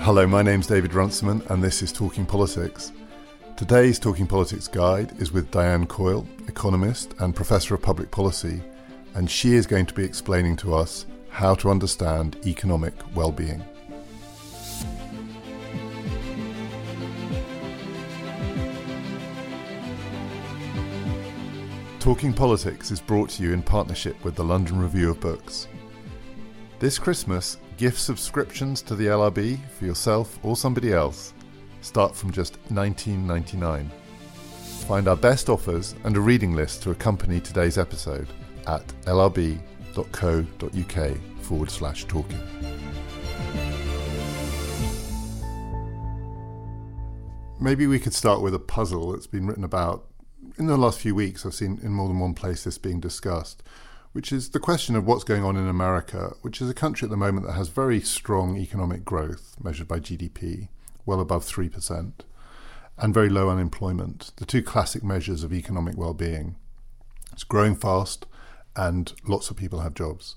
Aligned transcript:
Hello, 0.00 0.26
my 0.26 0.42
name's 0.42 0.66
David 0.66 0.92
Runciman, 0.92 1.42
and 1.48 1.62
this 1.62 1.82
is 1.82 1.92
Talking 1.92 2.26
Politics. 2.26 2.92
Today's 3.56 3.98
Talking 3.98 4.26
Politics 4.26 4.68
guide 4.68 5.12
is 5.20 5.32
with 5.32 5.50
Diane 5.50 5.86
Coyle, 5.86 6.26
economist 6.46 7.14
and 7.20 7.34
professor 7.34 7.74
of 7.74 7.80
public 7.80 8.10
policy, 8.10 8.60
and 9.14 9.30
she 9.30 9.54
is 9.54 9.66
going 9.66 9.86
to 9.86 9.94
be 9.94 10.04
explaining 10.04 10.56
to 10.56 10.74
us 10.74 11.06
how 11.30 11.54
to 11.54 11.70
understand 11.70 12.36
economic 12.46 12.92
well-being. 13.14 13.64
Talking 22.12 22.34
Politics 22.34 22.90
is 22.90 23.00
brought 23.00 23.30
to 23.30 23.42
you 23.42 23.54
in 23.54 23.62
partnership 23.62 24.22
with 24.22 24.34
the 24.34 24.44
London 24.44 24.78
Review 24.78 25.08
of 25.08 25.18
Books. 25.18 25.66
This 26.78 26.98
Christmas, 26.98 27.56
gift 27.78 27.98
subscriptions 27.98 28.82
to 28.82 28.94
the 28.94 29.06
LRB 29.06 29.58
for 29.70 29.86
yourself 29.86 30.38
or 30.42 30.54
somebody 30.54 30.92
else 30.92 31.32
start 31.80 32.14
from 32.14 32.30
just 32.30 32.62
$19.99. 32.68 33.88
Find 34.86 35.08
our 35.08 35.16
best 35.16 35.48
offers 35.48 35.94
and 36.04 36.14
a 36.14 36.20
reading 36.20 36.54
list 36.54 36.82
to 36.82 36.90
accompany 36.90 37.40
today's 37.40 37.78
episode 37.78 38.28
at 38.66 38.86
lrb.co.uk 39.06 39.56
forward 41.40 41.70
slash 41.70 42.04
talking. 42.04 42.40
Maybe 47.58 47.86
we 47.86 47.98
could 47.98 48.12
start 48.12 48.42
with 48.42 48.54
a 48.54 48.58
puzzle 48.58 49.12
that's 49.12 49.26
been 49.26 49.46
written 49.46 49.64
about 49.64 50.11
in 50.58 50.66
the 50.66 50.76
last 50.76 51.00
few 51.00 51.14
weeks. 51.14 51.44
I've 51.44 51.54
seen 51.54 51.78
in 51.82 51.92
more 51.92 52.08
than 52.08 52.18
one 52.18 52.34
place 52.34 52.64
this 52.64 52.78
being 52.78 53.00
discussed, 53.00 53.62
which 54.12 54.32
is 54.32 54.50
the 54.50 54.60
question 54.60 54.96
of 54.96 55.06
what's 55.06 55.24
going 55.24 55.44
on 55.44 55.56
in 55.56 55.68
America, 55.68 56.34
which 56.42 56.60
is 56.60 56.68
a 56.68 56.74
country 56.74 57.06
at 57.06 57.10
the 57.10 57.16
moment 57.16 57.46
that 57.46 57.54
has 57.54 57.68
very 57.68 58.00
strong 58.00 58.56
economic 58.56 59.04
growth 59.04 59.56
measured 59.62 59.88
by 59.88 59.98
GDP, 59.98 60.68
well 61.06 61.20
above 61.20 61.44
3%, 61.44 62.12
and 62.98 63.14
very 63.14 63.28
low 63.28 63.48
unemployment, 63.48 64.32
the 64.36 64.46
two 64.46 64.62
classic 64.62 65.02
measures 65.02 65.42
of 65.42 65.52
economic 65.52 65.96
well 65.96 66.14
being. 66.14 66.56
It's 67.32 67.44
growing 67.44 67.74
fast, 67.74 68.26
and 68.76 69.12
lots 69.26 69.50
of 69.50 69.56
people 69.56 69.80
have 69.80 69.94
jobs. 69.94 70.36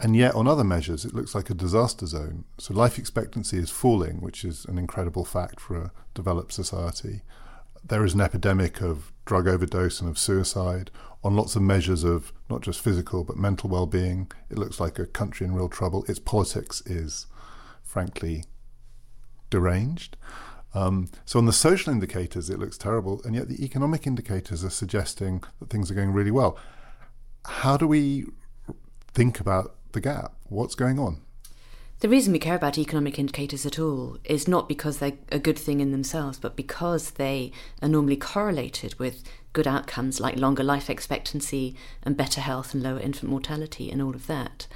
And 0.00 0.14
yet, 0.14 0.34
on 0.34 0.46
other 0.46 0.62
measures, 0.62 1.04
it 1.04 1.14
looks 1.14 1.34
like 1.34 1.50
a 1.50 1.54
disaster 1.54 2.06
zone. 2.06 2.44
So, 2.56 2.72
life 2.72 2.98
expectancy 2.98 3.58
is 3.58 3.70
falling, 3.70 4.20
which 4.20 4.44
is 4.44 4.64
an 4.66 4.78
incredible 4.78 5.24
fact 5.24 5.58
for 5.58 5.76
a 5.76 5.92
developed 6.14 6.52
society. 6.52 7.22
There 7.88 8.04
is 8.04 8.14
an 8.14 8.20
epidemic 8.20 8.82
of 8.82 9.12
drug 9.24 9.48
overdose 9.48 10.00
and 10.00 10.10
of 10.10 10.18
suicide 10.18 10.90
on 11.24 11.36
lots 11.36 11.56
of 11.56 11.62
measures 11.62 12.04
of 12.04 12.32
not 12.50 12.60
just 12.60 12.80
physical 12.80 13.24
but 13.24 13.36
mental 13.36 13.70
well 13.70 13.86
being. 13.86 14.30
It 14.50 14.58
looks 14.58 14.78
like 14.78 14.98
a 14.98 15.06
country 15.06 15.46
in 15.46 15.54
real 15.54 15.68
trouble. 15.68 16.04
Its 16.06 16.18
politics 16.18 16.82
is, 16.86 17.26
frankly, 17.82 18.44
deranged. 19.50 20.16
Um, 20.74 21.08
so, 21.24 21.38
on 21.38 21.46
the 21.46 21.52
social 21.52 21.92
indicators, 21.92 22.50
it 22.50 22.58
looks 22.58 22.76
terrible, 22.76 23.22
and 23.24 23.34
yet 23.34 23.48
the 23.48 23.64
economic 23.64 24.06
indicators 24.06 24.62
are 24.62 24.70
suggesting 24.70 25.42
that 25.58 25.70
things 25.70 25.90
are 25.90 25.94
going 25.94 26.12
really 26.12 26.30
well. 26.30 26.58
How 27.46 27.78
do 27.78 27.86
we 27.86 28.26
think 29.14 29.40
about 29.40 29.76
the 29.92 30.02
gap? 30.02 30.34
What's 30.44 30.74
going 30.74 30.98
on? 30.98 31.22
The 32.00 32.08
reason 32.08 32.32
we 32.32 32.38
care 32.38 32.54
about 32.54 32.78
economic 32.78 33.18
indicators 33.18 33.66
at 33.66 33.80
all 33.80 34.18
is 34.22 34.46
not 34.46 34.68
because 34.68 34.98
they're 34.98 35.18
a 35.32 35.40
good 35.40 35.58
thing 35.58 35.80
in 35.80 35.90
themselves, 35.90 36.38
but 36.38 36.54
because 36.54 37.10
they 37.12 37.50
are 37.82 37.88
normally 37.88 38.16
correlated 38.16 38.96
with 39.00 39.24
good 39.52 39.66
outcomes 39.66 40.20
like 40.20 40.36
longer 40.36 40.62
life 40.62 40.88
expectancy 40.88 41.74
and 42.04 42.16
better 42.16 42.40
health 42.40 42.72
and 42.72 42.84
lower 42.84 43.00
infant 43.00 43.28
mortality 43.28 43.90
and 43.90 44.00
all 44.00 44.14
of 44.14 44.28
that. 44.28 44.68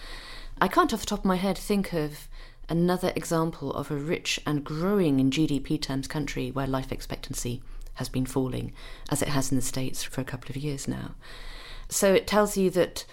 I 0.61 0.67
can't, 0.67 0.93
off 0.93 1.01
the 1.01 1.07
top 1.07 1.21
of 1.21 1.25
my 1.25 1.37
head, 1.37 1.57
think 1.57 1.93
of 1.93 2.27
another 2.69 3.13
example 3.15 3.73
of 3.73 3.93
a 3.93 3.97
rich 3.97 4.41
and 4.45 4.65
growing 4.65 5.21
in 5.21 5.31
GDP 5.31 5.81
terms 5.81 6.09
country 6.09 6.51
where 6.51 6.67
life 6.67 6.91
expectancy 6.91 7.63
has 7.95 8.09
been 8.09 8.27
falling, 8.27 8.73
as 9.11 9.23
it 9.23 9.29
has 9.29 9.53
in 9.53 9.57
the 9.57 9.63
States 9.63 10.03
for 10.03 10.21
a 10.21 10.25
couple 10.25 10.51
of 10.51 10.57
years 10.57 10.89
now. 10.89 11.15
So 11.89 12.13
it 12.13 12.27
tells 12.27 12.57
you 12.57 12.69
that 12.71 13.05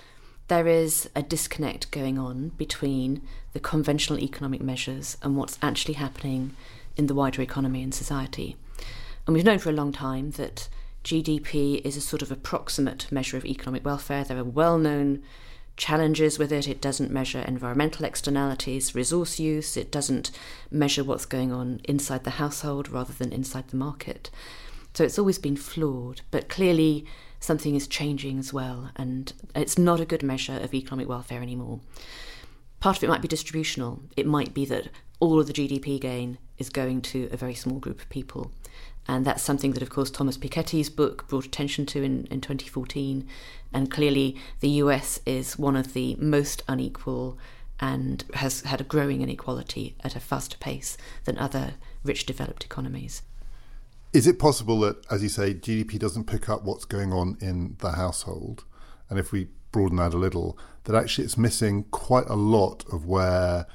there 0.49 0.67
is 0.67 1.09
a 1.15 1.23
disconnect 1.23 1.89
going 1.91 2.19
on 2.19 2.49
between 2.49 3.21
the 3.53 3.59
conventional 3.59 4.19
economic 4.19 4.61
measures 4.61 5.17
and 5.21 5.37
what's 5.37 5.57
actually 5.61 5.93
happening 5.93 6.55
in 6.97 7.07
the 7.07 7.15
wider 7.15 7.41
economy 7.41 7.81
and 7.81 7.93
society. 7.93 8.57
And 9.25 9.35
we've 9.35 9.45
known 9.45 9.59
for 9.59 9.69
a 9.69 9.73
long 9.73 9.91
time 9.91 10.31
that 10.31 10.67
GDP 11.03 11.85
is 11.85 11.95
a 11.95 12.01
sort 12.01 12.21
of 12.21 12.31
approximate 12.31 13.11
measure 13.11 13.37
of 13.37 13.45
economic 13.45 13.85
welfare. 13.85 14.23
There 14.23 14.37
are 14.37 14.43
well 14.43 14.77
known 14.77 15.23
challenges 15.77 16.37
with 16.37 16.51
it. 16.51 16.67
It 16.67 16.81
doesn't 16.81 17.11
measure 17.11 17.39
environmental 17.39 18.05
externalities, 18.05 18.93
resource 18.93 19.39
use, 19.39 19.77
it 19.77 19.91
doesn't 19.91 20.31
measure 20.69 21.03
what's 21.03 21.25
going 21.25 21.51
on 21.51 21.79
inside 21.85 22.23
the 22.23 22.31
household 22.31 22.89
rather 22.89 23.13
than 23.13 23.31
inside 23.31 23.69
the 23.69 23.77
market. 23.77 24.29
So 24.93 25.03
it's 25.03 25.19
always 25.19 25.37
been 25.37 25.55
flawed, 25.55 26.21
but 26.31 26.49
clearly 26.49 27.05
something 27.39 27.75
is 27.75 27.87
changing 27.87 28.39
as 28.39 28.53
well, 28.53 28.91
and 28.95 29.33
it's 29.55 29.77
not 29.77 29.99
a 29.99 30.05
good 30.05 30.23
measure 30.23 30.59
of 30.61 30.73
economic 30.73 31.07
welfare 31.07 31.41
anymore. 31.41 31.79
Part 32.79 32.97
of 32.97 33.03
it 33.03 33.09
might 33.09 33.21
be 33.21 33.27
distributional. 33.27 34.01
It 34.15 34.25
might 34.25 34.53
be 34.53 34.65
that 34.65 34.89
all 35.19 35.39
of 35.39 35.47
the 35.47 35.53
GDP 35.53 35.99
gain 35.99 36.37
is 36.57 36.69
going 36.69 37.01
to 37.01 37.29
a 37.31 37.37
very 37.37 37.55
small 37.55 37.79
group 37.79 38.01
of 38.01 38.09
people. 38.09 38.51
And 39.07 39.25
that's 39.25 39.43
something 39.43 39.71
that, 39.71 39.81
of 39.81 39.89
course, 39.89 40.11
Thomas 40.11 40.37
Piketty's 40.37 40.89
book 40.89 41.27
brought 41.27 41.45
attention 41.45 41.85
to 41.87 42.03
in, 42.03 42.25
in 42.25 42.41
2014. 42.41 43.27
And 43.73 43.91
clearly, 43.91 44.37
the 44.59 44.69
US 44.69 45.19
is 45.25 45.57
one 45.57 45.75
of 45.75 45.93
the 45.93 46.15
most 46.19 46.63
unequal 46.67 47.37
and 47.79 48.23
has 48.35 48.61
had 48.61 48.81
a 48.81 48.83
growing 48.83 49.21
inequality 49.21 49.95
at 50.03 50.15
a 50.15 50.19
faster 50.19 50.57
pace 50.57 50.97
than 51.25 51.37
other 51.37 51.73
rich 52.03 52.25
developed 52.25 52.63
economies. 52.63 53.23
Is 54.11 54.25
it 54.25 54.39
possible 54.39 54.79
that, 54.81 55.05
as 55.11 55.21
you 55.21 55.29
say, 55.29 55.53
GDP 55.53 55.99
doesn't 55.99 56.25
pick 56.25 56.49
up 56.49 56.63
what's 56.63 56.85
going 56.85 57.13
on 57.13 57.37
in 57.39 57.75
the 57.79 57.91
household? 57.91 58.65
And 59.09 59.19
if 59.19 59.31
we 59.31 59.49
broaden 59.71 59.97
that 59.97 60.13
a 60.13 60.17
little, 60.17 60.57
that 60.85 60.95
actually 60.95 61.25
it's 61.25 61.37
missing 61.37 61.83
quite 61.91 62.27
a 62.27 62.35
lot 62.35 62.83
of 62.91 63.05
where 63.05 63.67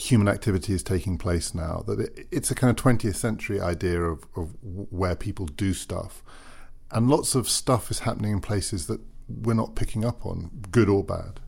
human 0.00 0.26
activity 0.26 0.72
is 0.72 0.82
taking 0.82 1.18
place 1.18 1.54
now. 1.54 1.84
That 1.86 2.00
it, 2.00 2.26
it's 2.32 2.50
a 2.50 2.54
kind 2.54 2.76
of 2.76 2.82
20th 2.82 3.14
century 3.14 3.60
idea 3.60 4.00
of, 4.02 4.26
of 4.36 4.56
where 4.62 5.14
people 5.14 5.46
do 5.46 5.72
stuff. 5.72 6.24
And 6.90 7.08
lots 7.08 7.34
of 7.34 7.48
stuff 7.48 7.90
is 7.90 8.00
happening 8.00 8.32
in 8.32 8.40
places 8.40 8.86
that 8.88 9.00
we're 9.28 9.54
not 9.54 9.74
picking 9.74 10.04
up 10.04 10.26
on, 10.26 10.50
good 10.70 10.88
or 10.88 11.04
bad. 11.04 11.40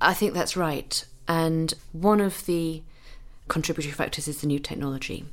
I 0.00 0.14
think 0.14 0.34
that's 0.34 0.56
right. 0.56 1.04
And 1.26 1.74
one 1.92 2.20
of 2.20 2.46
the 2.46 2.82
contributory 3.48 3.92
factors 3.92 4.28
is 4.28 4.40
the 4.40 4.46
new 4.46 4.58
technology. 4.58 5.24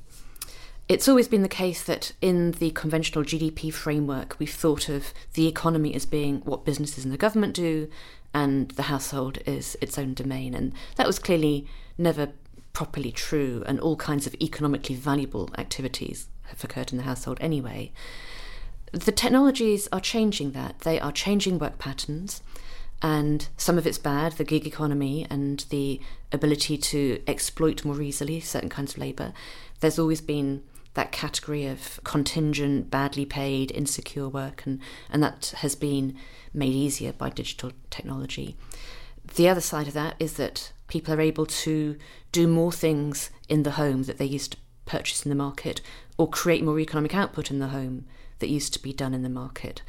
It's 0.88 1.07
always 1.07 1.28
been 1.28 1.41
the 1.41 1.50
case 1.50 1.81
that 1.84 2.12
in 2.22 2.51
the 2.51 2.69
conventional 2.69 3.25
GDP 3.25 3.73
framework, 3.73 4.35
we've 4.38 4.53
thought 4.53 4.88
of 4.88 5.16
the 5.34 5.47
economy 5.47 5.96
as 5.96 6.06
being 6.06 6.41
what 6.41 6.63
businesses 6.63 7.03
and 7.03 7.12
the 7.12 7.18
government 7.18 7.56
do, 7.56 7.90
and 8.35 8.69
the 8.72 8.84
household 8.84 9.40
is 9.47 9.75
its 9.81 9.97
own 9.97 10.13
domain. 10.13 10.53
And 10.53 10.73
that 10.96 11.07
was 11.07 11.18
clearly 11.18 11.66
never 11.97 12.29
properly 12.73 13.12
true, 13.12 13.63
and 13.66 13.79
all 13.79 13.96
kinds 13.96 14.28
of 14.28 14.35
economically 14.35 14.96
valuable 14.96 15.50
activities 15.57 16.28
have 16.44 16.63
occurred 16.63 16.91
in 16.91 17.00
the 17.00 17.06
household 17.06 17.40
anyway. 17.41 17.91
The 18.91 19.12
technologies 19.12 19.88
are 19.91 20.00
changing 20.00 20.52
that. 20.52 20.81
They 20.81 21.00
are 21.00 21.12
changing 21.12 21.57
work 21.57 21.79
patterns, 21.79 22.44
and 23.02 23.47
some 23.57 23.79
of 23.79 23.88
it's 23.88 23.97
bad 23.97 24.34
the 24.34 24.44
gig 24.44 24.67
economy 24.67 25.25
and 25.31 25.66
the 25.72 26.00
ability 26.31 26.78
to 26.78 27.23
exploit 27.25 27.84
more 27.84 28.03
easily 28.03 28.40
certain 28.40 28.69
kinds 28.69 28.94
of 28.94 29.00
labour. 29.00 29.34
There's 29.79 29.97
always 29.97 30.22
been 30.22 30.62
that 30.96 31.12
category 31.12 31.66
of 31.66 32.00
contingent, 32.04 32.90
badly 32.90 33.26
paid, 33.26 33.72
insecure 33.72 34.28
work, 34.28 34.66
and, 34.66 34.80
and 35.10 35.22
that 35.22 35.54
has 35.58 35.76
been 35.76 36.16
made 36.54 36.74
easier 36.74 37.14
by 37.14 37.30
digital 37.30 37.72
technology. 37.90 38.56
The 39.36 39.47
other 39.50 39.62
side 39.62 39.88
of 39.88 39.94
that 39.94 40.16
is 40.20 40.34
that 40.34 40.72
people 40.88 41.14
are 41.14 41.22
able 41.22 41.46
to 41.46 41.97
do 42.32 42.47
more 42.47 42.72
things 42.72 43.30
in 43.50 43.64
the 43.64 43.72
home 43.72 44.03
that 44.03 44.18
they 44.18 44.26
used 44.26 44.53
to 44.53 44.58
purchase 44.86 45.26
in 45.26 45.30
the 45.30 45.36
market 45.36 45.82
or 46.18 46.30
create 46.30 46.64
more 46.64 46.80
economic 46.80 47.14
output 47.14 47.52
in 47.52 47.59
the 47.59 47.70
home 47.70 48.06
that 48.40 48.50
used 48.50 48.74
to 48.74 48.82
be 48.82 48.94
done 48.94 49.14
in 49.14 49.24
the 49.24 49.30
market. 49.30 49.82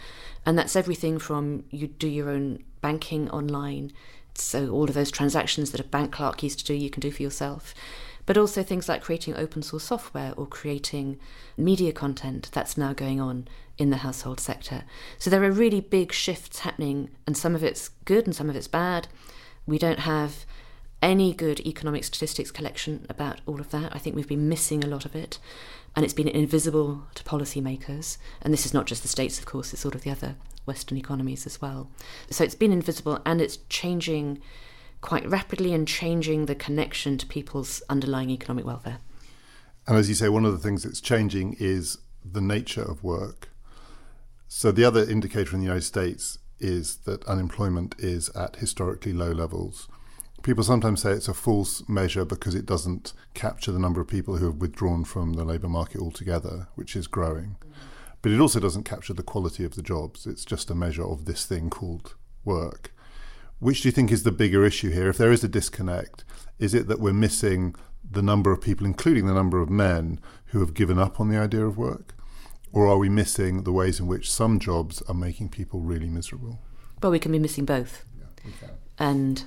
And 0.44 0.58
that's 0.58 0.76
everything 0.76 1.18
from 1.18 1.64
you 1.70 1.86
do 1.86 2.08
your 2.08 2.30
own 2.30 2.64
banking 2.80 3.30
online, 3.30 3.92
so 4.34 4.70
all 4.70 4.84
of 4.84 4.94
those 4.94 5.10
transactions 5.10 5.70
that 5.70 5.80
a 5.80 5.84
bank 5.84 6.12
clerk 6.12 6.42
used 6.42 6.60
to 6.60 6.64
do, 6.64 6.74
you 6.74 6.90
can 6.90 7.00
do 7.00 7.10
for 7.10 7.22
yourself 7.22 7.74
but 8.26 8.36
also 8.36 8.62
things 8.62 8.88
like 8.88 9.02
creating 9.02 9.36
open 9.36 9.62
source 9.62 9.84
software 9.84 10.34
or 10.36 10.46
creating 10.46 11.18
media 11.56 11.92
content 11.92 12.50
that's 12.52 12.76
now 12.76 12.92
going 12.92 13.20
on 13.20 13.48
in 13.78 13.90
the 13.90 13.98
household 13.98 14.40
sector. 14.40 14.84
So 15.18 15.30
there 15.30 15.42
are 15.44 15.50
really 15.50 15.80
big 15.80 16.12
shifts 16.12 16.60
happening, 16.60 17.10
and 17.26 17.36
some 17.36 17.54
of 17.54 17.62
it's 17.64 17.88
good 18.04 18.26
and 18.26 18.34
some 18.34 18.50
of 18.50 18.56
it's 18.56 18.68
bad. 18.68 19.08
We 19.66 19.78
don't 19.78 20.00
have 20.00 20.44
any 21.02 21.32
good 21.32 21.60
economic 21.60 22.04
statistics 22.04 22.50
collection 22.50 23.06
about 23.08 23.40
all 23.46 23.60
of 23.60 23.70
that. 23.70 23.94
I 23.94 23.98
think 23.98 24.16
we've 24.16 24.28
been 24.28 24.48
missing 24.48 24.82
a 24.82 24.88
lot 24.88 25.04
of 25.04 25.14
it, 25.14 25.38
and 25.94 26.04
it's 26.04 26.14
been 26.14 26.28
invisible 26.28 27.04
to 27.14 27.24
policymakers. 27.24 28.18
And 28.42 28.52
this 28.52 28.66
is 28.66 28.74
not 28.74 28.86
just 28.86 29.02
the 29.02 29.08
States, 29.08 29.38
of 29.38 29.46
course, 29.46 29.72
it's 29.72 29.82
sort 29.82 29.94
of 29.94 30.02
the 30.02 30.10
other 30.10 30.36
Western 30.66 30.98
economies 30.98 31.46
as 31.46 31.62
well. 31.62 31.88
So 32.30 32.44
it's 32.44 32.54
been 32.54 32.72
invisible 32.72 33.20
and 33.24 33.40
it's 33.40 33.58
changing 33.68 34.42
quite 35.00 35.28
rapidly 35.28 35.72
and 35.72 35.86
changing 35.86 36.46
the 36.46 36.54
connection 36.54 37.18
to 37.18 37.26
people's 37.26 37.82
underlying 37.88 38.30
economic 38.30 38.64
welfare. 38.64 38.98
And 39.86 39.96
as 39.96 40.08
you 40.08 40.14
say, 40.14 40.28
one 40.28 40.44
of 40.44 40.52
the 40.52 40.58
things 40.58 40.82
that's 40.82 41.00
changing 41.00 41.56
is 41.58 41.98
the 42.24 42.40
nature 42.40 42.82
of 42.82 43.04
work. 43.04 43.50
So 44.48 44.72
the 44.72 44.84
other 44.84 45.08
indicator 45.08 45.54
in 45.54 45.60
the 45.60 45.66
United 45.66 45.84
States 45.84 46.38
is 46.58 46.98
that 46.98 47.24
unemployment 47.26 47.94
is 47.98 48.28
at 48.30 48.56
historically 48.56 49.12
low 49.12 49.30
levels. 49.30 49.88
People 50.42 50.64
sometimes 50.64 51.02
say 51.02 51.12
it's 51.12 51.28
a 51.28 51.34
false 51.34 51.86
measure 51.88 52.24
because 52.24 52.54
it 52.54 52.66
doesn't 52.66 53.12
capture 53.34 53.72
the 53.72 53.78
number 53.78 54.00
of 54.00 54.08
people 54.08 54.36
who 54.36 54.46
have 54.46 54.56
withdrawn 54.56 55.04
from 55.04 55.34
the 55.34 55.44
labour 55.44 55.68
market 55.68 56.00
altogether, 56.00 56.68
which 56.74 56.96
is 56.96 57.06
growing. 57.06 57.56
But 58.22 58.32
it 58.32 58.40
also 58.40 58.60
doesn't 58.60 58.84
capture 58.84 59.12
the 59.12 59.22
quality 59.22 59.64
of 59.64 59.74
the 59.74 59.82
jobs. 59.82 60.26
It's 60.26 60.44
just 60.44 60.70
a 60.70 60.74
measure 60.74 61.04
of 61.04 61.24
this 61.24 61.44
thing 61.46 61.70
called 61.70 62.14
work. 62.44 62.92
Which 63.58 63.82
do 63.82 63.88
you 63.88 63.92
think 63.92 64.12
is 64.12 64.22
the 64.22 64.32
bigger 64.32 64.64
issue 64.64 64.90
here? 64.90 65.08
If 65.08 65.16
there 65.16 65.32
is 65.32 65.42
a 65.42 65.48
disconnect, 65.48 66.24
is 66.58 66.74
it 66.74 66.88
that 66.88 67.00
we're 67.00 67.12
missing 67.12 67.74
the 68.08 68.22
number 68.22 68.52
of 68.52 68.60
people, 68.60 68.86
including 68.86 69.26
the 69.26 69.34
number 69.34 69.60
of 69.60 69.70
men, 69.70 70.20
who 70.46 70.60
have 70.60 70.74
given 70.74 70.98
up 70.98 71.18
on 71.20 71.28
the 71.28 71.38
idea 71.38 71.66
of 71.66 71.78
work? 71.78 72.14
Or 72.72 72.86
are 72.86 72.98
we 72.98 73.08
missing 73.08 73.62
the 73.62 73.72
ways 73.72 73.98
in 73.98 74.06
which 74.06 74.30
some 74.30 74.58
jobs 74.58 75.00
are 75.02 75.14
making 75.14 75.48
people 75.48 75.80
really 75.80 76.08
miserable? 76.08 76.58
Well, 77.02 77.12
we 77.12 77.18
can 77.18 77.32
be 77.32 77.38
missing 77.38 77.64
both. 77.64 78.04
Yeah, 78.44 78.68
and 78.98 79.44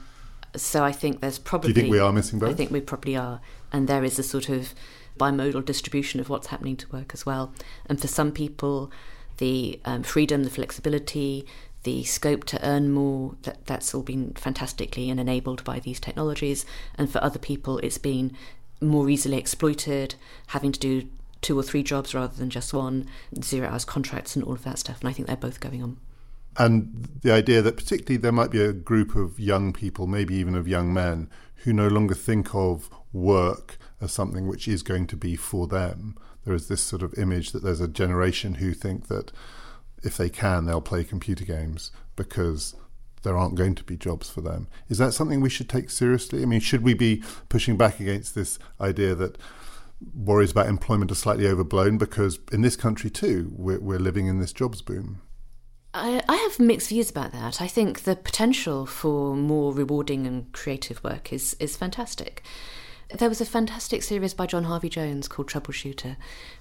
so 0.56 0.84
I 0.84 0.92
think 0.92 1.22
there's 1.22 1.38
probably. 1.38 1.74
Do 1.74 1.80
you 1.80 1.84
think 1.84 1.92
we 1.92 2.00
are 2.00 2.12
missing 2.12 2.40
both? 2.40 2.50
I 2.50 2.54
think 2.54 2.72
we 2.72 2.82
probably 2.82 3.16
are. 3.16 3.42
And 3.72 3.88
there 3.88 4.04
is 4.04 4.18
a 4.18 4.24
sort 4.24 4.50
of 4.50 4.74
bimodal 5.20 5.64
distribution 5.64 6.20
of 6.20 6.30
what's 6.30 6.48
happening 6.48 6.76
to 6.78 6.90
work 6.90 7.12
as 7.14 7.26
well. 7.26 7.54
And 7.86 8.00
for 8.00 8.08
some 8.08 8.32
people, 8.32 8.92
the 9.38 9.80
um, 9.86 10.04
freedom, 10.04 10.44
the 10.44 10.50
flexibility, 10.50 11.46
the 11.84 12.04
scope 12.04 12.44
to 12.46 12.66
earn 12.66 12.92
more, 12.92 13.36
that, 13.44 13.66
that's 13.66 13.94
all 13.94 14.04
been 14.04 14.34
fantastically 14.34 15.10
and 15.10 15.20
enabled 15.20 15.64
by 15.64 15.80
these 15.80 16.00
technologies. 16.00 16.66
And 16.96 17.10
for 17.10 17.24
other 17.24 17.40
people, 17.40 17.78
it's 17.80 17.98
been 17.98 18.36
more 18.82 19.10
easily 19.10 19.38
exploited, 19.38 20.16
having 20.48 20.72
to 20.72 20.80
do 20.80 21.08
two 21.42 21.58
or 21.58 21.64
three 21.64 21.84
jobs 21.84 22.14
rather 22.14 22.36
than 22.36 22.50
just 22.50 22.74
one, 22.74 23.08
zero 23.42 23.70
hours 23.70 23.86
contracts 23.86 24.36
and 24.36 24.44
all 24.44 24.54
of 24.54 24.64
that 24.64 24.80
stuff. 24.80 25.00
And 25.00 25.10
I 25.10 25.14
think 25.14 25.28
they're 25.28 25.38
both 25.38 25.60
going 25.60 25.82
on. 25.82 25.98
And 26.58 27.08
the 27.22 27.32
idea 27.32 27.62
that 27.62 27.78
particularly 27.78 28.18
there 28.18 28.32
might 28.32 28.52
be 28.52 28.62
a 28.62 28.74
group 28.74 29.16
of 29.16 29.40
young 29.40 29.72
people, 29.72 30.08
maybe 30.08 30.36
even 30.36 30.56
of 30.56 30.68
young 30.68 30.94
men, 30.94 31.30
who 31.64 31.72
no 31.72 31.88
longer 31.88 32.16
think 32.16 32.54
of 32.54 32.90
work 33.14 33.78
as 34.02 34.12
something 34.12 34.48
which 34.48 34.68
is 34.68 34.84
going 34.84 35.08
to 35.08 35.16
be 35.16 35.36
for 35.36 35.68
them. 35.68 36.18
There 36.46 36.54
is 36.54 36.68
this 36.68 36.82
sort 36.82 37.02
of 37.02 37.18
image 37.18 37.52
that 37.52 37.64
there's 37.64 37.82
a 37.82 37.88
generation 37.88 38.56
who 38.56 38.74
think 38.74 39.08
that 39.08 39.32
if 40.04 40.18
they 40.18 40.30
can, 40.30 40.66
they'll 40.66 40.82
play 40.82 41.04
computer 41.04 41.46
games 41.46 41.92
because 42.16 42.76
there 43.24 43.38
aren't 43.38 43.56
going 43.56 43.76
to 43.76 43.84
be 43.84 43.98
jobs 43.98 44.30
for 44.30 44.42
them. 44.42 44.68
Is 44.88 44.98
that 44.98 45.14
something 45.14 45.42
we 45.42 45.50
should 45.50 45.70
take 45.70 45.90
seriously? 45.90 46.42
I 46.42 46.46
mean, 46.46 46.60
should 46.60 46.84
we 46.84 46.94
be 46.94 47.24
pushing 47.50 47.78
back 47.78 48.00
against 48.00 48.36
this 48.36 48.60
idea 48.80 49.16
that 49.16 49.38
worries 50.16 50.52
about 50.52 50.68
employment 50.68 51.12
are 51.12 51.16
slightly 51.16 51.48
overblown 51.48 51.98
because 51.98 52.40
in 52.52 52.62
this 52.62 52.76
country 52.76 53.10
too, 53.10 53.52
we're, 53.56 53.80
we're 53.80 54.00
living 54.00 54.28
in 54.28 54.40
this 54.40 54.54
jobs 54.54 54.82
boom? 54.82 55.22
I, 55.94 56.22
I 56.30 56.36
have 56.36 56.60
mixed 56.60 56.90
views 56.90 57.10
about 57.10 57.32
that. 57.34 57.62
I 57.62 57.68
think 57.68 58.04
the 58.04 58.16
potential 58.16 58.86
for 58.86 59.36
more 59.36 59.74
rewarding 59.74 60.28
and 60.28 60.52
creative 60.54 61.04
work 61.04 61.34
is, 61.34 61.56
is 61.60 61.76
fantastic. 61.76 62.44
There 63.12 63.30
was 63.30 63.42
a 63.42 63.46
fantastic 63.46 64.04
series 64.04 64.36
by 64.36 64.46
John 64.46 64.66
Harvey 64.66 64.88
Jones 64.88 65.28
called 65.28 65.50
Troubleshooter 65.50 66.16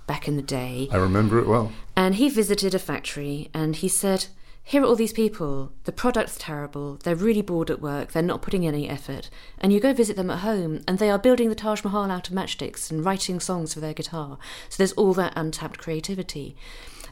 back 0.06 0.26
in 0.26 0.36
the 0.36 0.42
day. 0.42 0.88
I 0.90 0.96
remember 0.96 1.38
it 1.38 1.46
well. 1.46 1.72
And 1.94 2.14
he 2.14 2.30
visited 2.30 2.74
a 2.74 2.78
factory 2.78 3.50
and 3.52 3.76
he 3.76 3.88
said, 3.88 4.28
Here 4.64 4.82
are 4.82 4.86
all 4.86 4.96
these 4.96 5.12
people. 5.12 5.72
The 5.84 5.92
product's 5.92 6.38
terrible. 6.38 6.96
They're 7.04 7.14
really 7.14 7.42
bored 7.42 7.70
at 7.70 7.82
work. 7.82 8.12
They're 8.12 8.22
not 8.22 8.40
putting 8.40 8.66
any 8.66 8.88
effort. 8.88 9.28
And 9.58 9.74
you 9.74 9.80
go 9.80 9.92
visit 9.92 10.16
them 10.16 10.30
at 10.30 10.38
home 10.38 10.80
and 10.88 10.98
they 10.98 11.10
are 11.10 11.18
building 11.18 11.50
the 11.50 11.54
Taj 11.54 11.84
Mahal 11.84 12.10
out 12.10 12.30
of 12.30 12.34
matchsticks 12.34 12.90
and 12.90 13.04
writing 13.04 13.40
songs 13.40 13.74
for 13.74 13.80
their 13.80 13.92
guitar. 13.92 14.38
So 14.70 14.76
there's 14.78 14.92
all 14.92 15.12
that 15.14 15.34
untapped 15.36 15.78
creativity. 15.78 16.56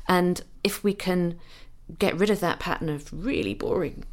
And 0.09 0.41
if 0.65 0.83
we 0.83 0.95
can 0.95 1.39
get 1.99 2.17
rid 2.17 2.31
of 2.31 2.41
that 2.41 2.59
pattern 2.59 2.89
of 2.89 3.13
really 3.13 3.53
boring 3.53 4.07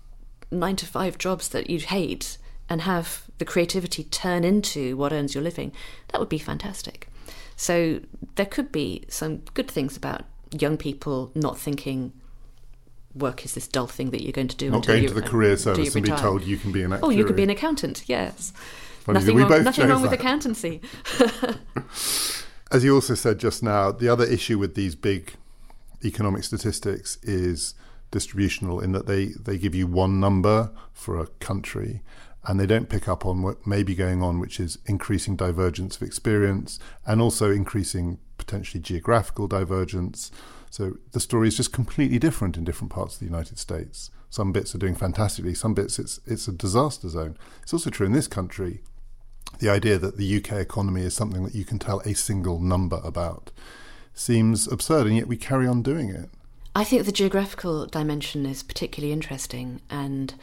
nine 0.51 0.75
to 0.75 0.85
five 0.85 1.17
jobs 1.17 1.47
that 1.47 1.69
you 1.69 1.79
hate 1.79 2.37
and 2.69 2.81
have 2.81 3.25
the 3.37 3.45
creativity 3.45 4.03
turn 4.05 4.43
into 4.43 4.95
what 4.97 5.11
earns 5.11 5.33
your 5.33 5.43
living, 5.43 5.71
that 6.09 6.19
would 6.19 6.29
be 6.29 6.37
fantastic. 6.37 7.07
So 7.55 7.99
there 8.35 8.45
could 8.45 8.71
be 8.71 9.05
some 9.09 9.37
good 9.53 9.69
things 9.69 9.95
about 9.95 10.23
young 10.51 10.77
people 10.77 11.31
not 11.35 11.57
thinking 11.57 12.13
work 13.15 13.45
is 13.45 13.53
this 13.53 13.67
dull 13.67 13.87
thing 13.87 14.09
that 14.09 14.23
you're 14.23 14.31
going 14.31 14.47
to 14.47 14.55
do. 14.55 14.71
Not 14.71 14.87
going 14.87 15.07
to 15.07 15.13
the 15.13 15.23
uh, 15.23 15.27
career 15.27 15.57
service 15.57 15.95
and 15.95 16.03
be 16.03 16.11
told 16.11 16.43
you 16.43 16.57
can 16.57 16.71
be 16.71 16.83
an 16.83 16.97
Oh, 17.01 17.09
you 17.09 17.25
can 17.25 17.35
be 17.35 17.43
an 17.43 17.49
accountant. 17.49 18.03
Yes. 18.07 18.53
Funny 19.01 19.19
nothing 19.19 19.37
wrong, 19.37 19.63
nothing 19.63 19.87
wrong 19.89 20.01
with 20.01 20.13
accountancy. 20.13 20.81
As 22.71 22.83
you 22.83 22.95
also 22.95 23.13
said 23.13 23.37
just 23.37 23.61
now, 23.61 23.91
the 23.91 24.09
other 24.09 24.25
issue 24.25 24.57
with 24.57 24.75
these 24.75 24.95
big 24.95 25.33
economic 26.03 26.43
statistics 26.43 27.17
is 27.21 27.75
distributional 28.11 28.79
in 28.79 28.93
that 28.93 29.05
they, 29.05 29.25
they 29.25 29.57
give 29.57 29.75
you 29.75 29.87
one 29.87 30.19
number 30.19 30.71
for 30.93 31.19
a 31.19 31.27
country 31.39 32.01
and 32.45 32.59
they 32.59 32.65
don't 32.65 32.89
pick 32.89 33.07
up 33.07 33.25
on 33.25 33.41
what 33.41 33.65
may 33.65 33.83
be 33.83 33.95
going 33.95 34.21
on, 34.21 34.39
which 34.39 34.59
is 34.59 34.77
increasing 34.85 35.35
divergence 35.35 35.95
of 35.95 36.03
experience 36.03 36.77
and 37.05 37.21
also 37.21 37.51
increasing 37.51 38.19
potentially 38.37 38.81
geographical 38.81 39.47
divergence. 39.47 40.31
So 40.69 40.97
the 41.11 41.19
story 41.19 41.47
is 41.47 41.57
just 41.57 41.71
completely 41.71 42.19
different 42.19 42.57
in 42.57 42.63
different 42.63 42.91
parts 42.91 43.15
of 43.15 43.19
the 43.19 43.25
United 43.25 43.59
States. 43.59 44.11
Some 44.29 44.51
bits 44.51 44.73
are 44.75 44.79
doing 44.79 44.95
fantastically, 44.95 45.53
some 45.53 45.73
bits 45.73 45.99
it's 45.99 46.19
it's 46.25 46.47
a 46.47 46.51
disaster 46.51 47.07
zone. 47.07 47.37
It's 47.61 47.73
also 47.73 47.89
true 47.89 48.07
in 48.07 48.13
this 48.13 48.27
country. 48.27 48.81
The 49.59 49.69
idea 49.69 49.99
that 49.99 50.17
the 50.17 50.37
UK 50.37 50.53
economy 50.53 51.03
is 51.03 51.13
something 51.13 51.43
that 51.43 51.53
you 51.53 51.63
can 51.63 51.77
tell 51.77 51.99
a 51.99 52.15
single 52.15 52.59
number 52.59 52.99
about 53.03 53.51
seems 54.15 54.67
absurd, 54.67 55.07
and 55.07 55.15
yet 55.15 55.27
we 55.27 55.37
carry 55.37 55.67
on 55.67 55.83
doing 55.83 56.09
it. 56.09 56.29
I 56.75 56.83
think 56.83 57.05
the 57.05 57.11
geographical 57.11 57.85
dimension 57.85 58.47
is 58.47 58.63
particularly 58.63 59.13
interesting, 59.13 59.81
and 59.91 60.33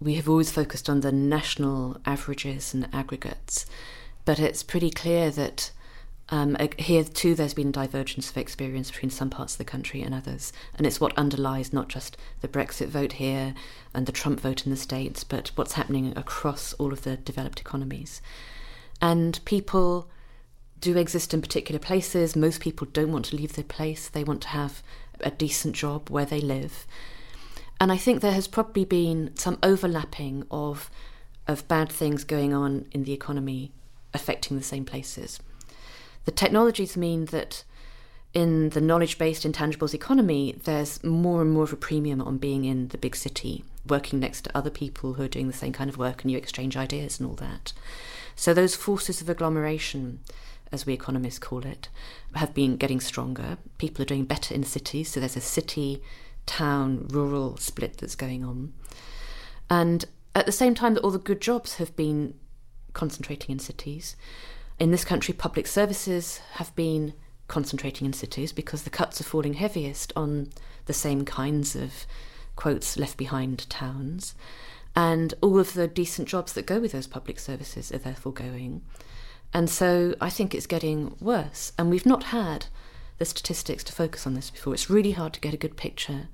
we 0.00 0.14
have 0.14 0.28
always 0.28 0.50
focused 0.50 0.88
on 0.88 1.00
the 1.00 1.12
national 1.12 2.00
averages 2.04 2.74
and 2.74 2.88
aggregates, 2.92 3.66
but 4.24 4.38
it's 4.38 4.62
pretty 4.62 4.90
clear 4.90 5.30
that 5.30 5.70
um, 6.28 6.56
here 6.76 7.04
too 7.04 7.34
there's 7.34 7.54
been 7.54 7.70
divergence 7.70 8.30
of 8.30 8.36
experience 8.36 8.90
between 8.90 9.10
some 9.10 9.30
parts 9.30 9.54
of 9.54 9.58
the 9.58 9.64
country 9.64 10.02
and 10.02 10.14
others, 10.14 10.52
and 10.74 10.86
it's 10.86 11.00
what 11.00 11.16
underlies 11.16 11.72
not 11.72 11.88
just 11.88 12.16
the 12.40 12.48
Brexit 12.48 12.88
vote 12.88 13.14
here 13.14 13.54
and 13.94 14.06
the 14.06 14.12
Trump 14.12 14.40
vote 14.40 14.66
in 14.66 14.70
the 14.70 14.76
States, 14.76 15.24
but 15.24 15.52
what's 15.54 15.74
happening 15.74 16.12
across 16.16 16.72
all 16.74 16.92
of 16.92 17.02
the 17.02 17.16
developed 17.16 17.60
economies. 17.60 18.20
And 19.00 19.38
people 19.44 20.08
do 20.80 20.96
exist 20.96 21.32
in 21.32 21.40
particular 21.40 21.78
places. 21.78 22.36
Most 22.36 22.60
people 22.60 22.86
don't 22.92 23.12
want 23.12 23.26
to 23.26 23.36
leave 23.36 23.54
their 23.54 23.64
place, 23.64 24.08
they 24.08 24.24
want 24.24 24.42
to 24.42 24.48
have 24.48 24.82
a 25.20 25.30
decent 25.30 25.74
job 25.74 26.10
where 26.10 26.26
they 26.26 26.40
live. 26.40 26.86
And 27.80 27.92
I 27.92 27.96
think 27.96 28.20
there 28.20 28.32
has 28.32 28.48
probably 28.48 28.84
been 28.84 29.36
some 29.36 29.58
overlapping 29.62 30.44
of 30.50 30.90
of 31.48 31.68
bad 31.68 31.90
things 31.92 32.24
going 32.24 32.52
on 32.52 32.86
in 32.90 33.04
the 33.04 33.12
economy 33.12 33.70
affecting 34.12 34.56
the 34.56 34.62
same 34.62 34.84
places. 34.84 35.38
The 36.24 36.32
technologies 36.32 36.96
mean 36.96 37.26
that 37.26 37.62
in 38.34 38.70
the 38.70 38.80
knowledge 38.80 39.16
based 39.16 39.44
intangibles 39.44 39.94
economy, 39.94 40.56
there's 40.64 41.04
more 41.04 41.40
and 41.40 41.52
more 41.52 41.62
of 41.62 41.72
a 41.72 41.76
premium 41.76 42.20
on 42.20 42.38
being 42.38 42.64
in 42.64 42.88
the 42.88 42.98
big 42.98 43.14
city, 43.14 43.62
working 43.86 44.18
next 44.18 44.42
to 44.42 44.56
other 44.56 44.70
people 44.70 45.12
who 45.12 45.22
are 45.22 45.28
doing 45.28 45.46
the 45.46 45.52
same 45.52 45.72
kind 45.72 45.88
of 45.88 45.98
work, 45.98 46.22
and 46.22 46.32
you 46.32 46.36
exchange 46.36 46.76
ideas 46.76 47.20
and 47.20 47.28
all 47.28 47.36
that. 47.36 47.72
So, 48.34 48.52
those 48.52 48.74
forces 48.74 49.20
of 49.20 49.28
agglomeration 49.28 50.18
as 50.72 50.86
we 50.86 50.92
economists 50.92 51.38
call 51.38 51.64
it, 51.64 51.88
have 52.34 52.54
been 52.54 52.76
getting 52.76 53.00
stronger. 53.00 53.58
People 53.78 54.02
are 54.02 54.06
doing 54.06 54.24
better 54.24 54.54
in 54.54 54.64
cities, 54.64 55.08
so 55.10 55.20
there's 55.20 55.36
a 55.36 55.40
city, 55.40 56.02
town, 56.46 57.06
rural 57.10 57.56
split 57.56 57.98
that's 57.98 58.14
going 58.14 58.44
on. 58.44 58.72
And 59.68 60.04
at 60.34 60.46
the 60.46 60.52
same 60.52 60.74
time 60.74 60.94
that 60.94 61.02
all 61.02 61.10
the 61.10 61.18
good 61.18 61.40
jobs 61.40 61.76
have 61.76 61.94
been 61.96 62.34
concentrating 62.92 63.50
in 63.52 63.58
cities, 63.58 64.16
in 64.78 64.90
this 64.90 65.04
country, 65.04 65.32
public 65.34 65.66
services 65.66 66.38
have 66.54 66.74
been 66.76 67.14
concentrating 67.48 68.06
in 68.06 68.12
cities 68.12 68.52
because 68.52 68.82
the 68.82 68.90
cuts 68.90 69.20
are 69.20 69.24
falling 69.24 69.54
heaviest 69.54 70.12
on 70.16 70.50
the 70.86 70.92
same 70.92 71.24
kinds 71.24 71.74
of 71.74 72.06
quotes 72.56 72.98
left 72.98 73.16
behind 73.16 73.68
towns. 73.70 74.34
And 74.94 75.34
all 75.40 75.58
of 75.58 75.74
the 75.74 75.88
decent 75.88 76.28
jobs 76.28 76.52
that 76.54 76.66
go 76.66 76.80
with 76.80 76.92
those 76.92 77.06
public 77.06 77.38
services 77.38 77.92
are 77.92 77.98
therefore 77.98 78.32
going. 78.32 78.82
And 79.52 79.70
so 79.70 80.14
I 80.20 80.30
think 80.30 80.54
it's 80.54 80.66
getting 80.66 81.16
worse. 81.20 81.72
And 81.78 81.90
we've 81.90 82.06
not 82.06 82.24
had 82.24 82.66
the 83.18 83.24
statistics 83.24 83.84
to 83.84 83.92
focus 83.92 84.26
on 84.26 84.34
this 84.34 84.50
before. 84.50 84.74
It's 84.74 84.90
really 84.90 85.12
hard 85.12 85.32
to 85.34 85.40
get 85.40 85.54
a 85.54 85.58
good 85.58 85.76
picture 85.76 86.28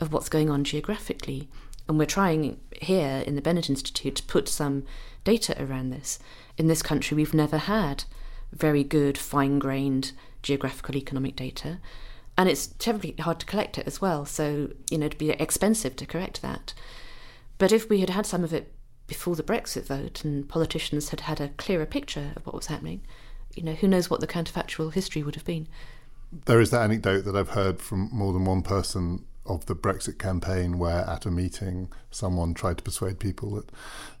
of 0.00 0.12
what's 0.12 0.28
going 0.28 0.50
on 0.50 0.64
geographically. 0.64 1.48
And 1.88 1.98
we're 1.98 2.06
trying 2.06 2.60
here 2.82 3.22
in 3.26 3.34
the 3.34 3.42
Bennett 3.42 3.70
Institute 3.70 4.16
to 4.16 4.22
put 4.24 4.48
some 4.48 4.84
data 5.24 5.60
around 5.62 5.90
this. 5.90 6.18
In 6.56 6.66
this 6.66 6.82
country, 6.82 7.16
we've 7.16 7.34
never 7.34 7.58
had 7.58 8.04
very 8.52 8.84
good, 8.84 9.16
fine 9.16 9.58
grained 9.58 10.12
geographical 10.42 10.96
economic 10.96 11.36
data. 11.36 11.78
And 12.36 12.48
it's 12.48 12.68
terribly 12.78 13.14
hard 13.18 13.40
to 13.40 13.46
collect 13.46 13.78
it 13.78 13.86
as 13.86 14.00
well. 14.00 14.24
So, 14.24 14.70
you 14.90 14.98
know, 14.98 15.06
it'd 15.06 15.18
be 15.18 15.30
expensive 15.30 15.96
to 15.96 16.06
correct 16.06 16.42
that. 16.42 16.74
But 17.58 17.72
if 17.72 17.88
we 17.88 18.00
had 18.00 18.10
had 18.10 18.26
some 18.26 18.44
of 18.44 18.52
it 18.52 18.72
before 19.06 19.34
the 19.34 19.42
Brexit 19.42 19.86
vote 19.86 20.24
and 20.24 20.48
politicians 20.48 21.08
had 21.08 21.20
had 21.20 21.40
a 21.40 21.48
clearer 21.48 21.86
picture 21.86 22.32
of 22.36 22.46
what 22.46 22.54
was 22.54 22.66
happening, 22.66 23.00
you 23.54 23.62
know, 23.62 23.72
who 23.72 23.88
knows 23.88 24.08
what 24.08 24.20
the 24.20 24.26
counterfactual 24.26 24.92
history 24.92 25.22
would 25.22 25.34
have 25.34 25.44
been. 25.44 25.66
There 26.30 26.60
is 26.60 26.70
that 26.70 26.82
anecdote 26.82 27.22
that 27.22 27.36
I've 27.36 27.50
heard 27.50 27.80
from 27.80 28.10
more 28.12 28.32
than 28.32 28.44
one 28.44 28.62
person 28.62 29.24
of 29.46 29.64
the 29.64 29.74
Brexit 29.74 30.18
campaign 30.18 30.78
where 30.78 31.08
at 31.08 31.24
a 31.24 31.30
meeting 31.30 31.90
someone 32.10 32.52
tried 32.52 32.76
to 32.76 32.84
persuade 32.84 33.18
people 33.18 33.54
that 33.54 33.70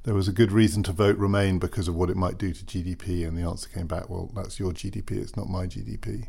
there 0.04 0.14
was 0.14 0.26
a 0.26 0.32
good 0.32 0.50
reason 0.50 0.82
to 0.84 0.92
vote 0.92 1.18
Remain 1.18 1.58
because 1.58 1.86
of 1.86 1.94
what 1.94 2.08
it 2.08 2.16
might 2.16 2.38
do 2.38 2.52
to 2.52 2.64
GDP, 2.64 3.28
and 3.28 3.36
the 3.36 3.42
answer 3.42 3.68
came 3.68 3.86
back, 3.86 4.08
well, 4.08 4.30
that's 4.34 4.58
your 4.58 4.72
GDP, 4.72 5.12
it's 5.12 5.36
not 5.36 5.50
my 5.50 5.66
GDP. 5.66 6.28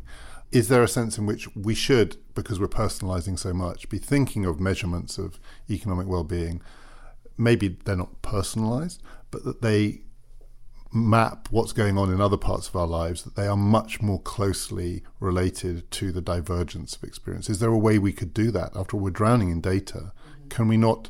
Is 0.52 0.68
there 0.68 0.82
a 0.82 0.88
sense 0.88 1.16
in 1.16 1.24
which 1.24 1.48
we 1.56 1.74
should, 1.74 2.16
because 2.34 2.60
we're 2.60 2.68
personalising 2.68 3.38
so 3.38 3.54
much, 3.54 3.88
be 3.88 3.98
thinking 3.98 4.44
of 4.44 4.60
measurements 4.60 5.16
of 5.16 5.40
economic 5.70 6.06
well-being? 6.06 6.60
Maybe 7.38 7.78
they're 7.84 7.96
not 7.96 8.20
personalised, 8.20 8.98
but 9.30 9.44
that 9.44 9.62
they 9.62 10.02
map 10.92 11.48
what's 11.50 11.72
going 11.72 11.96
on 11.96 12.12
in 12.12 12.20
other 12.20 12.36
parts 12.36 12.68
of 12.68 12.76
our 12.76 12.86
lives, 12.86 13.22
that 13.22 13.36
they 13.36 13.46
are 13.46 13.56
much 13.56 14.00
more 14.00 14.20
closely 14.20 15.02
related 15.20 15.90
to 15.92 16.12
the 16.12 16.20
divergence 16.20 16.96
of 16.96 17.04
experience. 17.04 17.48
Is 17.48 17.60
there 17.60 17.70
a 17.70 17.78
way 17.78 17.98
we 17.98 18.12
could 18.12 18.34
do 18.34 18.50
that? 18.50 18.76
After 18.76 18.96
all, 18.96 19.02
we're 19.02 19.10
drowning 19.10 19.50
in 19.50 19.60
data. 19.60 20.12
Can 20.48 20.68
we 20.68 20.76
not? 20.76 21.08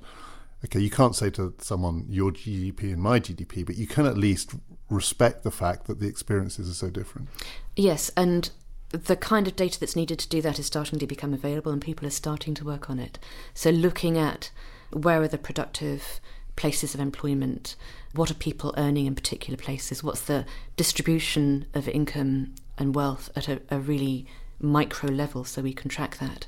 Okay, 0.64 0.80
you 0.80 0.90
can't 0.90 1.16
say 1.16 1.30
to 1.30 1.54
someone 1.58 2.04
your 2.08 2.30
GDP 2.30 2.92
and 2.92 2.98
my 2.98 3.18
GDP, 3.18 3.64
but 3.64 3.76
you 3.76 3.86
can 3.86 4.04
at 4.04 4.18
least 4.18 4.54
respect 4.90 5.42
the 5.42 5.50
fact 5.50 5.86
that 5.86 6.00
the 6.00 6.06
experiences 6.06 6.68
are 6.68 6.74
so 6.74 6.90
different. 6.90 7.28
Yes, 7.76 8.10
and 8.16 8.50
the 8.90 9.16
kind 9.16 9.46
of 9.46 9.56
data 9.56 9.78
that's 9.78 9.96
needed 9.96 10.18
to 10.18 10.28
do 10.28 10.42
that 10.42 10.58
is 10.58 10.66
starting 10.66 10.98
to 10.98 11.06
become 11.06 11.32
available, 11.32 11.72
and 11.72 11.80
people 11.80 12.06
are 12.06 12.10
starting 12.10 12.54
to 12.54 12.64
work 12.64 12.90
on 12.90 12.98
it. 12.98 13.18
So, 13.54 13.70
looking 13.70 14.18
at 14.18 14.50
where 14.92 15.22
are 15.22 15.28
the 15.28 15.38
productive 15.38 16.20
places 16.60 16.94
of 16.94 17.00
employment, 17.00 17.74
what 18.12 18.30
are 18.30 18.34
people 18.34 18.74
earning 18.76 19.06
in 19.06 19.14
particular 19.14 19.56
places, 19.56 20.04
what's 20.04 20.20
the 20.20 20.44
distribution 20.76 21.64
of 21.72 21.88
income 21.88 22.54
and 22.76 22.94
wealth 22.94 23.30
at 23.34 23.48
a, 23.48 23.62
a 23.70 23.78
really 23.78 24.26
micro 24.60 25.08
level 25.08 25.42
so 25.42 25.62
we 25.62 25.72
can 25.72 25.88
track 25.88 26.18
that. 26.18 26.46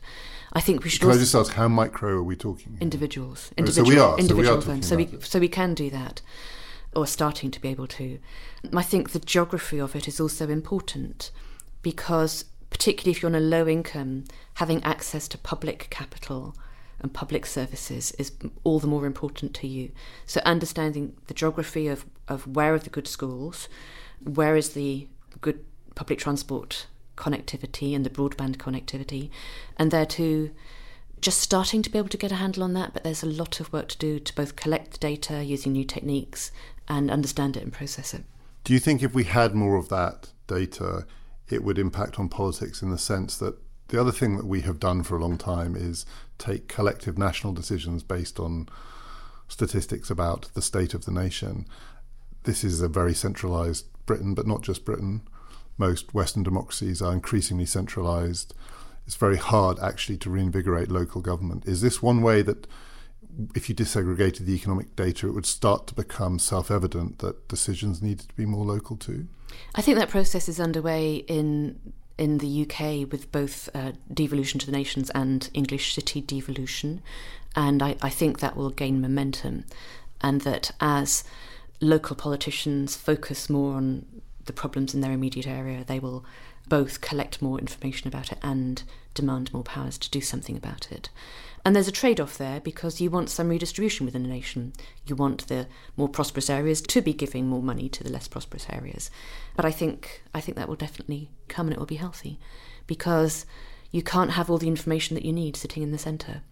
I 0.52 0.60
think 0.60 0.84
we 0.84 0.90
should. 0.90 1.00
Can 1.00 1.10
I 1.12 1.14
just 1.14 1.34
ask 1.34 1.54
how 1.54 1.66
micro 1.66 2.10
are 2.18 2.22
we 2.22 2.36
talking? 2.36 2.76
Individuals, 2.78 3.50
oh, 3.52 3.54
individual, 3.56 3.86
so 3.86 3.94
we 3.94 3.98
are. 3.98 4.18
individual 4.18 4.60
so 4.60 4.68
we 4.68 4.78
are 4.78 4.82
So 4.82 4.96
we 4.96 5.08
so 5.22 5.38
we 5.40 5.48
can 5.48 5.72
do 5.72 5.88
that, 5.88 6.20
or 6.94 7.06
starting 7.06 7.50
to 7.50 7.58
be 7.58 7.68
able 7.68 7.86
to. 7.86 8.18
I 8.74 8.82
think 8.82 9.12
the 9.12 9.18
geography 9.18 9.78
of 9.78 9.96
it 9.96 10.06
is 10.06 10.20
also 10.20 10.50
important 10.50 11.30
because, 11.80 12.44
particularly 12.68 13.12
if 13.12 13.22
you're 13.22 13.30
on 13.30 13.34
a 13.34 13.40
low 13.40 13.66
income, 13.66 14.24
having 14.54 14.84
access 14.84 15.26
to 15.28 15.38
public 15.38 15.86
capital 15.88 16.54
and 17.02 17.12
public 17.12 17.46
services 17.46 18.12
is 18.12 18.32
all 18.64 18.78
the 18.78 18.86
more 18.86 19.06
important 19.06 19.54
to 19.54 19.66
you. 19.66 19.90
So 20.26 20.40
understanding 20.44 21.14
the 21.26 21.34
geography 21.34 21.88
of, 21.88 22.06
of 22.28 22.46
where 22.46 22.74
are 22.74 22.78
the 22.78 22.90
good 22.90 23.08
schools, 23.08 23.68
where 24.22 24.56
is 24.56 24.70
the 24.70 25.08
good 25.40 25.64
public 25.94 26.18
transport 26.18 26.86
connectivity 27.16 27.94
and 27.94 28.06
the 28.06 28.10
broadband 28.10 28.56
connectivity, 28.56 29.30
and 29.76 29.90
there 29.90 30.06
too 30.06 30.50
just 31.20 31.40
starting 31.40 31.82
to 31.82 31.90
be 31.90 31.98
able 31.98 32.08
to 32.08 32.16
get 32.16 32.32
a 32.32 32.36
handle 32.36 32.64
on 32.64 32.72
that, 32.72 32.92
but 32.92 33.04
there's 33.04 33.22
a 33.22 33.26
lot 33.26 33.60
of 33.60 33.72
work 33.72 33.88
to 33.88 33.98
do 33.98 34.18
to 34.18 34.34
both 34.34 34.56
collect 34.56 34.90
the 34.90 34.98
data 34.98 35.44
using 35.44 35.72
new 35.72 35.84
techniques 35.84 36.50
and 36.88 37.12
understand 37.12 37.56
it 37.56 37.62
and 37.62 37.72
process 37.72 38.12
it. 38.12 38.24
Do 38.64 38.72
you 38.72 38.80
think 38.80 39.02
if 39.02 39.14
we 39.14 39.24
had 39.24 39.54
more 39.54 39.76
of 39.76 39.88
that 39.88 40.32
data, 40.48 41.06
it 41.48 41.62
would 41.62 41.78
impact 41.78 42.18
on 42.18 42.28
politics 42.28 42.82
in 42.82 42.90
the 42.90 42.98
sense 42.98 43.36
that 43.38 43.56
the 43.92 44.00
other 44.00 44.10
thing 44.10 44.38
that 44.38 44.46
we 44.46 44.62
have 44.62 44.80
done 44.80 45.02
for 45.02 45.16
a 45.16 45.20
long 45.20 45.36
time 45.36 45.76
is 45.76 46.06
take 46.38 46.66
collective 46.66 47.18
national 47.18 47.52
decisions 47.52 48.02
based 48.02 48.40
on 48.40 48.66
statistics 49.48 50.10
about 50.10 50.48
the 50.54 50.62
state 50.62 50.94
of 50.94 51.04
the 51.04 51.12
nation. 51.12 51.66
This 52.44 52.64
is 52.64 52.80
a 52.80 52.88
very 52.88 53.12
centralized 53.12 53.84
Britain, 54.06 54.32
but 54.32 54.46
not 54.46 54.62
just 54.62 54.86
Britain. 54.86 55.20
Most 55.76 56.14
Western 56.14 56.42
democracies 56.42 57.02
are 57.02 57.12
increasingly 57.12 57.66
centralized. 57.66 58.54
It's 59.06 59.16
very 59.16 59.36
hard 59.36 59.78
actually 59.78 60.16
to 60.18 60.30
reinvigorate 60.30 60.90
local 60.90 61.20
government. 61.20 61.68
Is 61.68 61.82
this 61.82 62.00
one 62.00 62.22
way 62.22 62.40
that 62.40 62.66
if 63.54 63.68
you 63.68 63.74
disaggregated 63.74 64.46
the 64.46 64.54
economic 64.54 64.96
data, 64.96 65.26
it 65.26 65.32
would 65.32 65.44
start 65.44 65.86
to 65.88 65.94
become 65.94 66.38
self 66.38 66.70
evident 66.70 67.18
that 67.18 67.46
decisions 67.46 68.00
needed 68.00 68.30
to 68.30 68.34
be 68.36 68.46
more 68.46 68.64
local 68.64 68.96
too? 68.96 69.28
I 69.74 69.82
think 69.82 69.98
that 69.98 70.08
process 70.08 70.48
is 70.48 70.58
underway 70.58 71.16
in 71.28 71.92
in 72.22 72.38
the 72.38 72.62
UK 72.62 73.10
with 73.10 73.32
both 73.32 73.68
uh, 73.74 73.90
devolution 74.14 74.60
to 74.60 74.66
the 74.66 74.70
nations 74.70 75.10
and 75.10 75.50
English 75.52 75.92
city 75.92 76.20
devolution. 76.20 77.02
And 77.56 77.82
I, 77.82 77.96
I 78.00 78.10
think 78.10 78.38
that 78.38 78.56
will 78.56 78.70
gain 78.70 79.00
momentum. 79.00 79.64
And 80.20 80.42
that 80.42 80.70
as 80.80 81.24
local 81.80 82.14
politicians 82.14 82.94
focus 82.94 83.50
more 83.50 83.74
on 83.74 84.21
the 84.46 84.52
problems 84.52 84.94
in 84.94 85.00
their 85.00 85.12
immediate 85.12 85.46
area, 85.46 85.84
they 85.84 85.98
will 85.98 86.24
both 86.68 87.00
collect 87.00 87.42
more 87.42 87.58
information 87.58 88.08
about 88.08 88.32
it 88.32 88.38
and 88.42 88.82
demand 89.14 89.52
more 89.52 89.62
powers 89.62 89.98
to 89.98 90.10
do 90.10 90.20
something 90.20 90.56
about 90.56 90.90
it. 90.90 91.10
And 91.64 91.76
there's 91.76 91.88
a 91.88 91.92
trade 91.92 92.20
off 92.20 92.38
there 92.38 92.60
because 92.60 93.00
you 93.00 93.10
want 93.10 93.30
some 93.30 93.48
redistribution 93.48 94.04
within 94.04 94.24
a 94.24 94.28
nation. 94.28 94.72
You 95.06 95.14
want 95.14 95.46
the 95.46 95.68
more 95.96 96.08
prosperous 96.08 96.50
areas 96.50 96.80
to 96.82 97.00
be 97.00 97.12
giving 97.12 97.46
more 97.46 97.62
money 97.62 97.88
to 97.90 98.02
the 98.02 98.10
less 98.10 98.26
prosperous 98.26 98.66
areas. 98.68 99.10
But 99.54 99.64
I 99.64 99.70
think 99.70 100.22
I 100.34 100.40
think 100.40 100.56
that 100.56 100.68
will 100.68 100.76
definitely 100.76 101.30
come 101.48 101.66
and 101.66 101.74
it 101.74 101.78
will 101.78 101.86
be 101.86 101.96
healthy 101.96 102.40
because 102.86 103.46
you 103.92 104.02
can't 104.02 104.32
have 104.32 104.50
all 104.50 104.58
the 104.58 104.68
information 104.68 105.14
that 105.14 105.24
you 105.24 105.32
need 105.32 105.56
sitting 105.56 105.82
in 105.82 105.92
the 105.92 105.98
centre. 105.98 106.42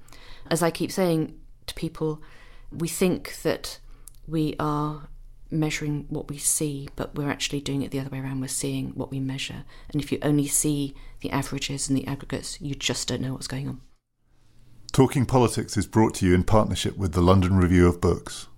As 0.48 0.62
I 0.62 0.70
keep 0.70 0.92
saying 0.92 1.34
to 1.66 1.74
people, 1.74 2.22
we 2.70 2.86
think 2.86 3.42
that 3.42 3.80
we 4.28 4.54
are 4.60 5.08
measuring 5.50 6.06
what 6.08 6.28
we 6.28 6.38
see, 6.38 6.88
but 6.96 7.14
we're 7.14 7.30
actually 7.30 7.60
doing 7.60 7.82
it 7.82 7.90
the 7.90 8.00
other 8.00 8.10
way 8.10 8.20
around. 8.20 8.40
We're 8.40 8.48
seeing 8.48 8.90
what 8.90 9.10
we 9.10 9.20
measure. 9.20 9.64
And 9.92 10.02
if 10.02 10.12
you 10.12 10.18
only 10.22 10.46
see 10.46 10.94
the 11.20 11.30
averages 11.30 11.88
and 11.88 11.96
the 11.96 12.06
aggregates, 12.06 12.60
you 12.60 12.74
just 12.74 13.08
don't 13.08 13.20
know 13.20 13.32
what's 13.32 13.48
going 13.48 13.68
on. 13.68 13.80
Talking 14.92 15.24
Politics 15.24 15.76
is 15.76 15.86
brought 15.86 16.14
to 16.14 16.26
you 16.26 16.34
in 16.34 16.44
partnership 16.44 16.96
with 16.96 17.12
the 17.12 17.20
London 17.20 17.56
Review 17.56 17.86
of 17.86 18.00
Books. 18.00 18.48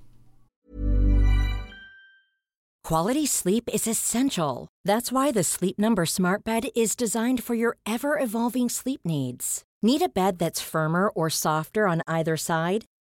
Quality 2.84 3.26
sleep 3.26 3.68
is 3.72 3.86
essential. 3.86 4.68
That's 4.84 5.12
why 5.12 5.30
the 5.30 5.44
Sleep 5.44 5.78
Number 5.78 6.04
Smart 6.04 6.42
Bed 6.42 6.64
is 6.74 6.96
designed 6.96 7.44
for 7.44 7.54
your 7.54 7.76
ever 7.86 8.18
evolving 8.18 8.68
sleep 8.68 9.00
needs. 9.04 9.62
Need 9.82 10.02
a 10.02 10.08
bed 10.08 10.38
that's 10.38 10.60
firmer 10.60 11.08
or 11.08 11.30
softer 11.30 11.86
on 11.86 12.02
either 12.06 12.36
side? 12.36 12.86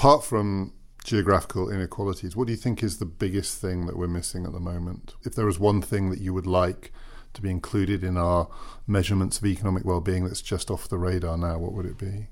Apart 0.00 0.24
from 0.24 0.72
geographical 1.04 1.70
inequalities, 1.70 2.34
what 2.34 2.46
do 2.46 2.54
you 2.54 2.56
think 2.56 2.82
is 2.82 2.96
the 2.96 3.04
biggest 3.04 3.60
thing 3.60 3.84
that 3.84 3.98
we're 3.98 4.08
missing 4.08 4.46
at 4.46 4.52
the 4.52 4.58
moment? 4.58 5.14
If 5.24 5.34
there 5.34 5.44
was 5.44 5.58
one 5.58 5.82
thing 5.82 6.08
that 6.08 6.22
you 6.22 6.32
would 6.32 6.46
like 6.46 6.90
to 7.34 7.42
be 7.42 7.50
included 7.50 8.02
in 8.02 8.16
our 8.16 8.48
measurements 8.86 9.36
of 9.36 9.44
economic 9.44 9.84
well-being 9.84 10.24
that's 10.24 10.40
just 10.40 10.70
off 10.70 10.88
the 10.88 10.96
radar 10.96 11.36
now, 11.36 11.58
what 11.58 11.74
would 11.74 11.84
it 11.84 11.98
be? 11.98 12.28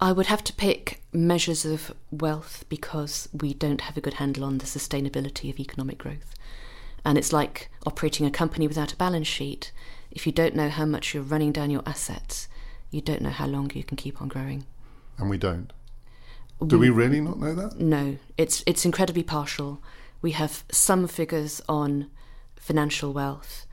I 0.00 0.12
would 0.12 0.26
have 0.26 0.44
to 0.44 0.52
pick 0.52 1.02
measures 1.12 1.64
of 1.64 1.92
wealth 2.12 2.64
because 2.68 3.28
we 3.32 3.52
don't 3.52 3.80
have 3.80 3.96
a 3.96 4.00
good 4.00 4.14
handle 4.14 4.44
on 4.44 4.58
the 4.58 4.64
sustainability 4.64 5.50
of 5.50 5.58
economic 5.58 5.98
growth. 5.98 6.36
And 7.04 7.18
it's 7.18 7.32
like 7.32 7.68
operating 7.84 8.26
a 8.26 8.30
company 8.30 8.68
without 8.68 8.92
a 8.92 8.96
balance 8.96 9.26
sheet. 9.26 9.72
If 10.12 10.24
you 10.24 10.30
don't 10.30 10.54
know 10.54 10.68
how 10.68 10.84
much 10.84 11.14
you're 11.14 11.24
running 11.24 11.50
down 11.50 11.70
your 11.70 11.82
assets, 11.84 12.46
you 12.92 13.00
don't 13.00 13.22
know 13.22 13.30
how 13.30 13.48
long 13.48 13.72
you 13.74 13.82
can 13.82 13.96
keep 13.96 14.22
on 14.22 14.28
growing. 14.28 14.66
And 15.18 15.28
we 15.28 15.36
don't. 15.36 15.72
Do 16.64 16.78
we 16.78 16.90
really 16.90 17.20
not 17.20 17.38
know 17.38 17.54
that? 17.54 17.78
No, 17.78 18.16
it's 18.38 18.62
it's 18.66 18.84
incredibly 18.84 19.22
partial. 19.22 19.82
We 20.22 20.30
have 20.32 20.64
some 20.70 21.06
figures 21.06 21.60
on 21.68 22.10
financial 22.56 23.12
wealth. 23.12 23.66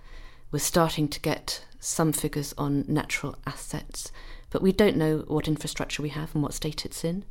We're 0.52 0.60
starting 0.60 1.08
to 1.08 1.20
get 1.20 1.64
some 1.80 2.14
figures 2.14 2.54
on 2.58 2.86
natural 2.88 3.36
assets, 3.46 4.12
But 4.50 4.62
we 4.62 4.72
don't 4.72 4.96
know 4.96 5.26
what 5.28 5.48
infrastructure 5.48 6.04
we 6.04 6.10
have 6.10 6.34
and 6.34 6.44
what 6.44 6.54
state 6.54 6.86
it's 6.86 7.04
in. 7.04 7.26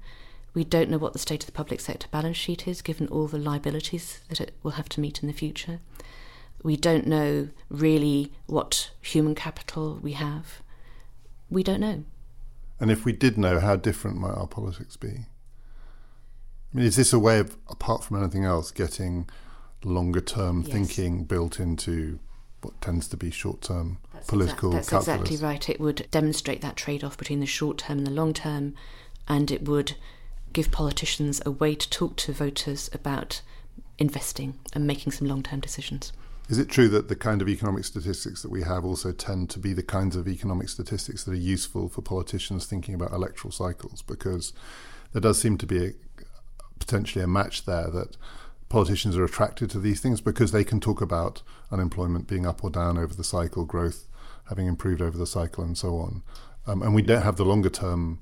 We 0.55 0.65
don't 0.65 0.91
know 0.91 0.99
what 0.99 1.13
the 1.13 1.19
state 1.19 1.43
of 1.43 1.47
the 1.47 1.53
public 1.53 1.81
sector 1.81 2.09
balance 2.11 2.37
sheet 2.37 2.67
is, 2.67 2.83
given 2.83 3.07
all 3.09 3.29
the 3.29 3.39
liabilities 3.39 4.21
that 4.29 4.41
it 4.41 4.55
will 4.63 4.73
have 4.73 4.89
to 4.91 5.01
meet 5.01 5.23
in 5.23 5.29
the 5.29 5.33
future. 5.33 5.79
We 6.63 6.77
don't 6.77 7.07
know 7.07 7.49
really 7.71 8.33
what 8.47 8.91
human 9.01 9.35
capital 9.35 9.99
we 10.03 10.13
have. 10.13 10.63
We 11.49 11.63
don't 11.63 11.81
know. 11.81 12.05
And 12.81 12.91
if 12.91 13.05
we 13.05 13.13
did 13.13 13.39
know, 13.39 13.61
how 13.61 13.77
different 13.77 14.19
might 14.19 14.35
our 14.35 14.47
politics 14.47 14.97
be? 14.97 15.27
I 16.73 16.79
mean, 16.79 16.87
is 16.87 16.97
this 16.97 17.13
a 17.13 17.19
way 17.19 17.39
of, 17.39 17.57
apart 17.69 18.05
from 18.05 18.19
anything 18.19 18.45
else, 18.45 18.71
getting 18.71 19.29
longer 19.85 20.21
term 20.21 20.63
yes. 20.63 20.73
thinking 20.73 21.25
built 21.25 21.61
into 21.61 22.19
what 22.63 22.81
tends 22.81 23.09
to 23.09 23.17
be 23.17 23.31
short 23.31 23.61
term 23.63 23.99
political 24.27 24.71
exa- 24.71 24.75
that's 24.75 24.89
calculus? 24.89 25.21
exactly 25.21 25.37
right. 25.47 25.69
It 25.69 25.81
would 25.81 26.07
demonstrate 26.11 26.61
that 26.63 26.77
trade 26.77 27.05
off 27.05 27.19
between 27.19 27.41
the 27.41 27.47
short 27.47 27.79
term 27.79 27.99
and 27.99 28.07
the 28.07 28.13
long 28.13 28.33
term, 28.33 28.75
and 29.29 29.51
it 29.51 29.69
would 29.69 29.97
give 30.53 30.71
politicians 30.71 31.43
a 31.45 31.51
way 31.51 31.75
to 31.75 31.89
talk 31.91 32.17
to 32.17 32.33
voters 32.33 32.91
about 32.93 33.43
investing 33.99 34.59
and 34.73 34.87
making 34.87 35.13
some 35.13 35.29
long 35.29 35.43
term 35.43 35.61
decisions. 35.61 36.13
Is 36.49 36.59
it 36.59 36.69
true 36.69 36.89
that 36.89 37.09
the 37.09 37.17
kind 37.17 37.41
of 37.41 37.49
economic 37.49 37.85
statistics 37.85 38.43
that 38.43 38.51
we 38.51 38.63
have 38.63 38.85
also 38.85 39.13
tend 39.13 39.49
to 39.51 39.59
be 39.59 39.73
the 39.73 39.83
kinds 39.83 40.17
of 40.17 40.29
economic 40.29 40.69
statistics 40.69 41.25
that 41.25 41.33
are 41.33 41.35
useful 41.35 41.89
for 41.89 42.03
politicians 42.03 42.67
thinking 42.67 42.95
about 42.95 43.13
electoral 43.13 43.53
cycles? 43.53 44.03
Because 44.03 44.53
there 45.13 45.23
does 45.23 45.39
seem 45.39 45.57
to 45.59 45.67
be 45.67 45.87
a, 45.87 45.93
potentially 46.85 47.25
a 47.25 47.29
match 47.29 47.65
there 47.65 47.91
that 47.91 48.17
politicians 48.69 49.17
are 49.17 49.25
attracted 49.25 49.71
to 49.71 49.79
these 49.79 50.01
things 50.01 50.21
because 50.21 50.51
they 50.51 50.65
can 50.65 50.81
talk 50.81 51.01
about 51.01 51.43
unemployment 51.71 52.27
being 52.27 52.47
up 52.47 52.65
or 52.65 52.71
down 52.71 52.99
over 52.99 53.15
the 53.15 53.25
cycle, 53.25 53.65
growth 53.65 54.07
having 54.49 54.67
improved 54.67 55.01
over 55.01 55.17
the 55.17 55.27
cycle, 55.27 55.63
and 55.63 55.79
so 55.79 55.97
on. 55.97 56.23
Um, 56.67 56.83
and 56.83 56.95
we 56.95 57.03
don't 57.03 57.23
have 57.23 57.37
the 57.37 57.45
longer 57.45 57.71
term 57.71 58.21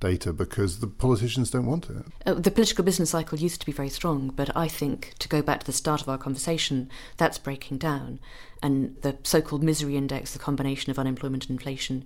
data 0.00 0.32
because 0.32 0.80
the 0.80 0.86
politicians 0.86 1.50
don't 1.50 1.66
want 1.66 1.88
it. 1.88 2.04
Uh, 2.26 2.34
the 2.34 2.50
political 2.50 2.84
business 2.84 3.10
cycle 3.10 3.38
used 3.38 3.60
to 3.60 3.66
be 3.66 3.72
very 3.72 3.88
strong, 3.88 4.28
but 4.28 4.54
I 4.56 4.68
think 4.68 5.14
to 5.18 5.28
go 5.28 5.42
back 5.42 5.60
to 5.60 5.66
the 5.66 5.72
start 5.72 6.02
of 6.02 6.08
our 6.08 6.18
conversation, 6.18 6.90
that's 7.16 7.38
breaking 7.38 7.78
down. 7.78 8.20
And 8.62 8.96
the 9.02 9.16
so 9.22 9.40
called 9.40 9.62
misery 9.62 9.96
index, 9.96 10.32
the 10.32 10.38
combination 10.38 10.90
of 10.90 10.98
unemployment 10.98 11.44
and 11.44 11.58
inflation, 11.58 12.04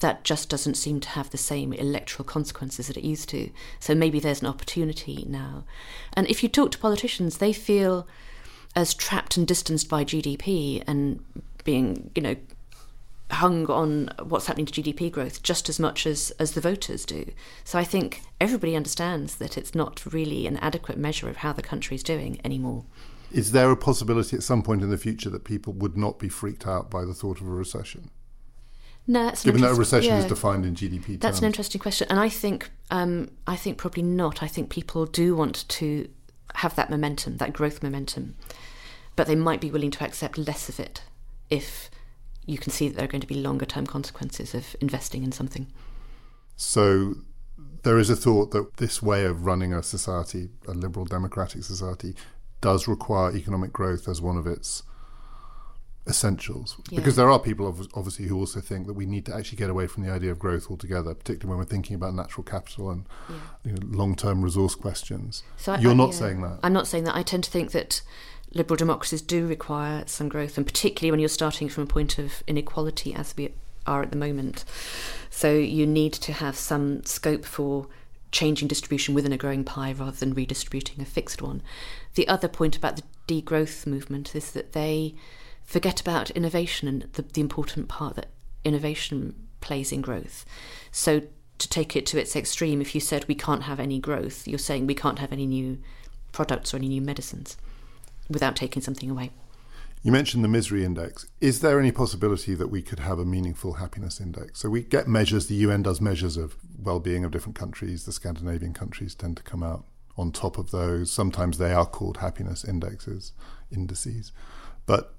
that 0.00 0.24
just 0.24 0.48
doesn't 0.48 0.74
seem 0.74 1.00
to 1.00 1.08
have 1.10 1.30
the 1.30 1.38
same 1.38 1.72
electoral 1.72 2.24
consequences 2.24 2.88
that 2.88 2.96
it 2.96 3.04
used 3.04 3.28
to. 3.30 3.50
So 3.78 3.94
maybe 3.94 4.18
there's 4.18 4.40
an 4.40 4.48
opportunity 4.48 5.24
now. 5.28 5.64
And 6.14 6.26
if 6.26 6.42
you 6.42 6.48
talk 6.48 6.72
to 6.72 6.78
politicians, 6.78 7.38
they 7.38 7.52
feel 7.52 8.06
as 8.74 8.94
trapped 8.94 9.36
and 9.36 9.46
distanced 9.46 9.88
by 9.88 10.04
GDP 10.04 10.82
and 10.86 11.22
being, 11.64 12.10
you 12.14 12.22
know, 12.22 12.36
hung 13.30 13.66
on 13.66 14.10
what's 14.22 14.46
happening 14.46 14.66
to 14.66 14.82
GDP 14.82 15.10
growth 15.10 15.42
just 15.42 15.68
as 15.68 15.78
much 15.78 16.06
as, 16.06 16.32
as 16.38 16.52
the 16.52 16.60
voters 16.60 17.04
do. 17.04 17.30
So 17.64 17.78
I 17.78 17.84
think 17.84 18.22
everybody 18.40 18.74
understands 18.74 19.36
that 19.36 19.56
it's 19.56 19.74
not 19.74 20.02
really 20.12 20.46
an 20.46 20.56
adequate 20.58 20.98
measure 20.98 21.28
of 21.28 21.38
how 21.38 21.52
the 21.52 21.62
country 21.62 21.94
is 21.94 22.02
doing 22.02 22.40
anymore. 22.44 22.84
Is 23.30 23.52
there 23.52 23.70
a 23.70 23.76
possibility 23.76 24.36
at 24.36 24.42
some 24.42 24.62
point 24.62 24.82
in 24.82 24.90
the 24.90 24.98
future 24.98 25.30
that 25.30 25.44
people 25.44 25.72
would 25.74 25.96
not 25.96 26.18
be 26.18 26.28
freaked 26.28 26.66
out 26.66 26.90
by 26.90 27.04
the 27.04 27.14
thought 27.14 27.40
of 27.40 27.46
a 27.46 27.50
recession? 27.50 28.10
No, 29.10 29.32
given 29.42 29.60
that 29.62 29.72
a 29.72 29.74
recession 29.74 30.12
yeah, 30.12 30.18
is 30.20 30.26
defined 30.26 30.64
in 30.64 30.76
GDP 30.76 31.06
terms. 31.06 31.18
That's 31.18 31.38
an 31.40 31.46
interesting 31.46 31.80
question, 31.80 32.06
and 32.10 32.20
I 32.20 32.28
think 32.28 32.70
um, 32.92 33.32
I 33.44 33.56
think 33.56 33.76
probably 33.76 34.04
not. 34.04 34.40
I 34.40 34.46
think 34.46 34.70
people 34.70 35.04
do 35.04 35.34
want 35.34 35.68
to 35.68 36.08
have 36.54 36.76
that 36.76 36.90
momentum, 36.90 37.38
that 37.38 37.52
growth 37.52 37.82
momentum, 37.82 38.36
but 39.16 39.26
they 39.26 39.34
might 39.34 39.60
be 39.60 39.68
willing 39.68 39.90
to 39.90 40.04
accept 40.04 40.38
less 40.38 40.68
of 40.68 40.78
it 40.78 41.02
if 41.50 41.90
you 42.46 42.56
can 42.56 42.70
see 42.70 42.86
that 42.86 42.94
there 42.94 43.04
are 43.04 43.08
going 43.08 43.20
to 43.20 43.26
be 43.26 43.34
longer 43.34 43.66
term 43.66 43.84
consequences 43.84 44.54
of 44.54 44.76
investing 44.80 45.24
in 45.24 45.32
something. 45.32 45.66
So 46.54 47.16
there 47.82 47.98
is 47.98 48.10
a 48.10 48.16
thought 48.16 48.52
that 48.52 48.76
this 48.76 49.02
way 49.02 49.24
of 49.24 49.44
running 49.44 49.74
a 49.74 49.82
society, 49.82 50.50
a 50.68 50.72
liberal 50.72 51.04
democratic 51.04 51.64
society, 51.64 52.14
does 52.60 52.86
require 52.86 53.34
economic 53.34 53.72
growth 53.72 54.06
as 54.06 54.20
one 54.20 54.36
of 54.36 54.46
its 54.46 54.84
essentials. 56.10 56.76
Yeah. 56.90 56.98
Because 56.98 57.16
there 57.16 57.30
are 57.30 57.38
people 57.38 57.66
obviously 57.94 58.26
who 58.26 58.36
also 58.36 58.60
think 58.60 58.86
that 58.86 58.92
we 58.94 59.06
need 59.06 59.24
to 59.26 59.34
actually 59.34 59.56
get 59.56 59.70
away 59.70 59.86
from 59.86 60.04
the 60.04 60.12
idea 60.12 60.30
of 60.30 60.38
growth 60.38 60.70
altogether, 60.70 61.14
particularly 61.14 61.48
when 61.48 61.58
we're 61.58 61.70
thinking 61.70 61.94
about 61.94 62.14
natural 62.14 62.44
capital 62.44 62.90
and 62.90 63.06
yeah. 63.28 63.36
you 63.64 63.72
know, 63.72 63.78
long-term 63.84 64.42
resource 64.42 64.74
questions. 64.74 65.42
So 65.56 65.76
You're 65.76 65.92
I, 65.92 65.94
not 65.94 66.10
yeah, 66.10 66.18
saying 66.18 66.42
that. 66.42 66.58
I'm 66.62 66.74
not 66.74 66.86
saying 66.86 67.04
that. 67.04 67.16
I 67.16 67.22
tend 67.22 67.44
to 67.44 67.50
think 67.50 67.70
that 67.70 68.02
liberal 68.52 68.76
democracies 68.76 69.22
do 69.22 69.46
require 69.46 70.02
some 70.06 70.28
growth, 70.28 70.58
and 70.58 70.66
particularly 70.66 71.12
when 71.12 71.20
you're 71.20 71.28
starting 71.28 71.68
from 71.68 71.84
a 71.84 71.86
point 71.86 72.18
of 72.18 72.42
inequality, 72.46 73.14
as 73.14 73.34
we 73.36 73.52
are 73.86 74.02
at 74.02 74.10
the 74.10 74.16
moment. 74.18 74.64
So 75.30 75.52
you 75.54 75.86
need 75.86 76.12
to 76.14 76.32
have 76.32 76.56
some 76.56 77.04
scope 77.04 77.44
for 77.44 77.86
changing 78.32 78.68
distribution 78.68 79.14
within 79.14 79.32
a 79.32 79.36
growing 79.36 79.64
pie 79.64 79.92
rather 79.92 80.12
than 80.12 80.34
redistributing 80.34 81.00
a 81.00 81.04
fixed 81.04 81.42
one. 81.42 81.62
The 82.14 82.28
other 82.28 82.48
point 82.48 82.76
about 82.76 82.96
the 82.96 83.02
degrowth 83.26 83.86
movement 83.86 84.34
is 84.36 84.52
that 84.52 84.72
they 84.72 85.14
forget 85.70 86.00
about 86.00 86.30
innovation 86.30 86.88
and 86.88 87.02
the, 87.12 87.22
the 87.22 87.40
important 87.40 87.86
part 87.86 88.16
that 88.16 88.26
innovation 88.64 89.36
plays 89.60 89.92
in 89.92 90.00
growth. 90.00 90.44
So 90.90 91.22
to 91.58 91.68
take 91.68 91.94
it 91.94 92.06
to 92.06 92.18
its 92.18 92.34
extreme, 92.34 92.80
if 92.80 92.92
you 92.92 93.00
said 93.00 93.24
we 93.28 93.36
can't 93.36 93.62
have 93.62 93.78
any 93.78 94.00
growth, 94.00 94.48
you're 94.48 94.58
saying 94.58 94.88
we 94.88 94.96
can't 94.96 95.20
have 95.20 95.30
any 95.30 95.46
new 95.46 95.78
products 96.32 96.74
or 96.74 96.78
any 96.78 96.88
new 96.88 97.00
medicines 97.00 97.56
without 98.28 98.56
taking 98.56 98.82
something 98.82 99.08
away. 99.08 99.30
You 100.02 100.10
mentioned 100.10 100.42
the 100.42 100.48
misery 100.48 100.84
index. 100.84 101.28
Is 101.40 101.60
there 101.60 101.78
any 101.78 101.92
possibility 101.92 102.56
that 102.56 102.68
we 102.68 102.82
could 102.82 102.98
have 102.98 103.20
a 103.20 103.24
meaningful 103.24 103.74
happiness 103.74 104.20
index? 104.20 104.58
So 104.58 104.70
we 104.70 104.82
get 104.82 105.06
measures, 105.06 105.46
the 105.46 105.54
UN 105.66 105.84
does 105.84 106.00
measures 106.00 106.36
of 106.36 106.56
well 106.82 106.98
being 106.98 107.24
of 107.24 107.30
different 107.30 107.54
countries. 107.54 108.06
The 108.06 108.12
Scandinavian 108.12 108.74
countries 108.74 109.14
tend 109.14 109.36
to 109.36 109.44
come 109.44 109.62
out 109.62 109.84
on 110.18 110.32
top 110.32 110.58
of 110.58 110.72
those. 110.72 111.12
Sometimes 111.12 111.58
they 111.58 111.72
are 111.72 111.86
called 111.86 112.16
happiness 112.16 112.64
indexes, 112.64 113.32
indices. 113.70 114.32
But 114.84 115.14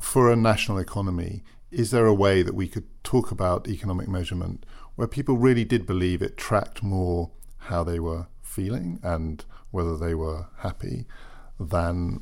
for 0.00 0.30
a 0.30 0.36
national 0.36 0.78
economy, 0.78 1.42
is 1.70 1.90
there 1.90 2.06
a 2.06 2.14
way 2.14 2.42
that 2.42 2.54
we 2.54 2.68
could 2.68 2.84
talk 3.02 3.30
about 3.30 3.68
economic 3.68 4.08
measurement 4.08 4.64
where 4.94 5.08
people 5.08 5.36
really 5.36 5.64
did 5.64 5.86
believe 5.86 6.22
it 6.22 6.36
tracked 6.36 6.82
more 6.82 7.30
how 7.58 7.82
they 7.82 7.98
were 7.98 8.26
feeling 8.42 9.00
and 9.02 9.44
whether 9.70 9.96
they 9.96 10.14
were 10.14 10.46
happy 10.58 11.06
than 11.58 12.20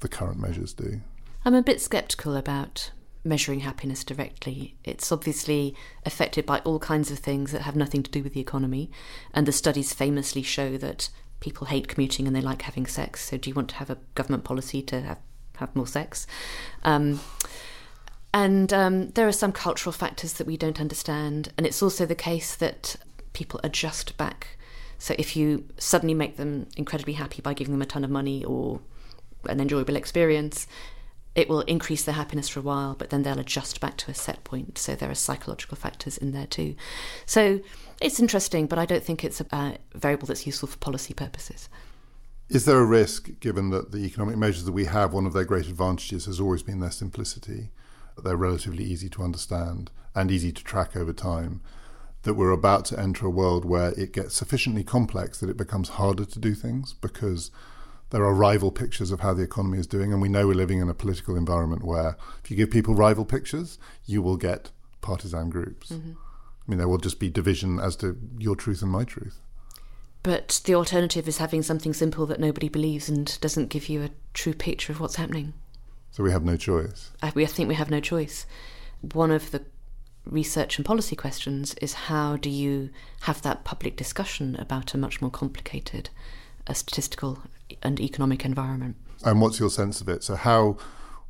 the 0.00 0.08
current 0.08 0.38
measures 0.38 0.72
do. 0.72 1.00
I'm 1.44 1.54
a 1.54 1.62
bit 1.62 1.80
sceptical 1.80 2.36
about 2.36 2.90
measuring 3.24 3.60
happiness 3.60 4.04
directly. 4.04 4.76
It's 4.84 5.10
obviously 5.12 5.74
affected 6.04 6.46
by 6.46 6.58
all 6.60 6.78
kinds 6.78 7.10
of 7.10 7.18
things 7.18 7.52
that 7.52 7.62
have 7.62 7.76
nothing 7.76 8.02
to 8.02 8.10
do 8.10 8.22
with 8.22 8.34
the 8.34 8.40
economy, 8.40 8.90
and 9.32 9.46
the 9.46 9.52
studies 9.52 9.92
famously 9.92 10.42
show 10.42 10.76
that 10.78 11.10
people 11.40 11.66
hate 11.66 11.88
commuting 11.88 12.26
and 12.26 12.36
they 12.36 12.40
like 12.40 12.62
having 12.62 12.86
sex. 12.86 13.28
So, 13.28 13.36
do 13.36 13.48
you 13.48 13.54
want 13.54 13.70
to 13.70 13.76
have 13.76 13.90
a 13.90 13.98
government 14.14 14.44
policy 14.44 14.82
to 14.82 15.00
have, 15.00 15.18
have 15.60 15.74
more 15.76 15.86
sex? 15.86 16.26
Um, 16.82 17.20
and 18.32 18.72
um, 18.72 19.08
there 19.10 19.26
are 19.26 19.32
some 19.32 19.52
cultural 19.52 19.92
factors 19.92 20.34
that 20.34 20.46
we 20.46 20.56
don't 20.56 20.80
understand, 20.80 21.52
and 21.56 21.66
it's 21.66 21.82
also 21.82 22.06
the 22.06 22.14
case 22.14 22.54
that 22.56 22.96
people 23.32 23.60
adjust 23.64 24.16
back. 24.16 24.58
So, 24.98 25.14
if 25.18 25.36
you 25.36 25.64
suddenly 25.78 26.14
make 26.14 26.36
them 26.36 26.66
incredibly 26.76 27.14
happy 27.14 27.40
by 27.40 27.54
giving 27.54 27.72
them 27.72 27.82
a 27.82 27.86
ton 27.86 28.04
of 28.04 28.10
money 28.10 28.44
or 28.44 28.80
an 29.48 29.60
enjoyable 29.60 29.96
experience, 29.96 30.66
it 31.34 31.48
will 31.48 31.60
increase 31.62 32.04
their 32.04 32.14
happiness 32.14 32.48
for 32.48 32.60
a 32.60 32.62
while, 32.62 32.94
but 32.94 33.10
then 33.10 33.22
they'll 33.22 33.38
adjust 33.38 33.80
back 33.80 33.96
to 33.98 34.10
a 34.10 34.14
set 34.14 34.42
point. 34.44 34.78
So 34.78 34.94
there 34.94 35.10
are 35.10 35.14
psychological 35.14 35.76
factors 35.76 36.18
in 36.18 36.32
there 36.32 36.46
too. 36.46 36.74
So 37.24 37.60
it's 38.00 38.20
interesting, 38.20 38.66
but 38.66 38.78
I 38.78 38.86
don't 38.86 39.04
think 39.04 39.24
it's 39.24 39.40
a 39.40 39.78
variable 39.94 40.26
that's 40.26 40.46
useful 40.46 40.68
for 40.68 40.78
policy 40.78 41.14
purposes. 41.14 41.68
Is 42.50 42.64
there 42.64 42.80
a 42.80 42.84
risk, 42.84 43.38
given 43.38 43.70
that 43.70 43.92
the 43.92 43.98
economic 43.98 44.36
measures 44.36 44.64
that 44.64 44.72
we 44.72 44.86
have, 44.86 45.12
one 45.12 45.24
of 45.24 45.32
their 45.32 45.44
great 45.44 45.68
advantages 45.68 46.26
has 46.26 46.40
always 46.40 46.64
been 46.64 46.80
their 46.80 46.90
simplicity, 46.90 47.70
that 48.16 48.24
they're 48.24 48.36
relatively 48.36 48.82
easy 48.82 49.08
to 49.10 49.22
understand 49.22 49.92
and 50.16 50.32
easy 50.32 50.50
to 50.50 50.64
track 50.64 50.96
over 50.96 51.12
time, 51.12 51.60
that 52.22 52.34
we're 52.34 52.50
about 52.50 52.84
to 52.86 52.98
enter 52.98 53.24
a 53.24 53.30
world 53.30 53.64
where 53.64 53.92
it 53.92 54.12
gets 54.12 54.34
sufficiently 54.34 54.82
complex 54.82 55.38
that 55.38 55.48
it 55.48 55.56
becomes 55.56 55.90
harder 55.90 56.24
to 56.24 56.38
do 56.40 56.54
things 56.54 56.92
because 56.92 57.52
there 58.10 58.24
are 58.24 58.34
rival 58.34 58.72
pictures 58.72 59.12
of 59.12 59.20
how 59.20 59.32
the 59.32 59.44
economy 59.44 59.78
is 59.78 59.86
doing, 59.86 60.12
and 60.12 60.20
we 60.20 60.28
know 60.28 60.48
we're 60.48 60.54
living 60.54 60.80
in 60.80 60.88
a 60.88 60.94
political 60.94 61.36
environment 61.36 61.84
where 61.84 62.16
if 62.42 62.50
you 62.50 62.56
give 62.56 62.72
people 62.72 62.96
rival 62.96 63.24
pictures, 63.24 63.78
you 64.06 64.22
will 64.22 64.36
get 64.36 64.72
partisan 65.02 65.50
groups. 65.50 65.90
Mm-hmm. 65.90 66.14
I 66.14 66.64
mean, 66.66 66.78
there 66.78 66.88
will 66.88 66.98
just 66.98 67.20
be 67.20 67.30
division 67.30 67.78
as 67.78 67.94
to 67.96 68.18
your 68.38 68.56
truth 68.56 68.82
and 68.82 68.90
my 68.90 69.04
truth. 69.04 69.40
But 70.22 70.60
the 70.64 70.74
alternative 70.74 71.26
is 71.26 71.38
having 71.38 71.62
something 71.62 71.94
simple 71.94 72.26
that 72.26 72.40
nobody 72.40 72.68
believes 72.68 73.08
and 73.08 73.38
doesn't 73.40 73.70
give 73.70 73.88
you 73.88 74.02
a 74.02 74.10
true 74.34 74.52
picture 74.52 74.92
of 74.92 75.00
what's 75.00 75.16
happening. 75.16 75.54
So 76.10 76.22
we 76.22 76.32
have 76.32 76.44
no 76.44 76.56
choice. 76.56 77.10
I, 77.22 77.32
we, 77.34 77.44
I 77.44 77.46
think 77.46 77.68
we 77.68 77.76
have 77.76 77.90
no 77.90 78.00
choice. 78.00 78.44
One 79.12 79.30
of 79.30 79.50
the 79.50 79.62
research 80.26 80.76
and 80.76 80.84
policy 80.84 81.16
questions 81.16 81.74
is 81.80 81.94
how 81.94 82.36
do 82.36 82.50
you 82.50 82.90
have 83.22 83.40
that 83.42 83.64
public 83.64 83.96
discussion 83.96 84.56
about 84.56 84.92
a 84.92 84.98
much 84.98 85.22
more 85.22 85.30
complicated 85.30 86.10
a 86.66 86.74
statistical 86.74 87.42
and 87.82 88.00
economic 88.00 88.44
environment. 88.44 88.96
And 89.24 89.40
what's 89.40 89.60
your 89.60 89.70
sense 89.70 90.00
of 90.00 90.08
it? 90.08 90.22
So, 90.22 90.36
how 90.36 90.78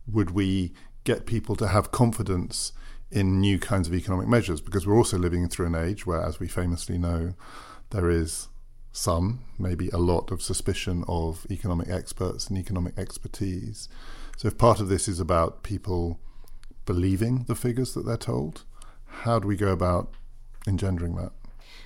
would 0.06 0.30
we 0.30 0.72
get 1.04 1.26
people 1.26 1.56
to 1.56 1.68
have 1.68 1.90
confidence 1.90 2.72
in 3.10 3.40
new 3.40 3.58
kinds 3.58 3.88
of 3.88 3.94
economic 3.94 4.28
measures 4.28 4.60
because 4.60 4.86
we're 4.86 4.96
also 4.96 5.18
living 5.18 5.48
through 5.48 5.66
an 5.66 5.74
age 5.74 6.06
where, 6.06 6.22
as 6.22 6.38
we 6.38 6.46
famously 6.46 6.98
know, 6.98 7.34
there 7.90 8.10
is 8.10 8.48
some, 8.92 9.40
maybe 9.58 9.88
a 9.90 9.98
lot 9.98 10.30
of 10.30 10.42
suspicion 10.42 11.04
of 11.06 11.46
economic 11.50 11.88
experts 11.88 12.48
and 12.48 12.58
economic 12.58 12.98
expertise. 12.98 13.88
So, 14.36 14.48
if 14.48 14.58
part 14.58 14.80
of 14.80 14.88
this 14.88 15.06
is 15.06 15.20
about 15.20 15.62
people 15.62 16.18
believing 16.86 17.44
the 17.46 17.54
figures 17.54 17.94
that 17.94 18.04
they're 18.04 18.16
told, 18.16 18.64
how 19.06 19.38
do 19.38 19.46
we 19.46 19.56
go 19.56 19.68
about 19.68 20.12
engendering 20.66 21.16
that? 21.16 21.32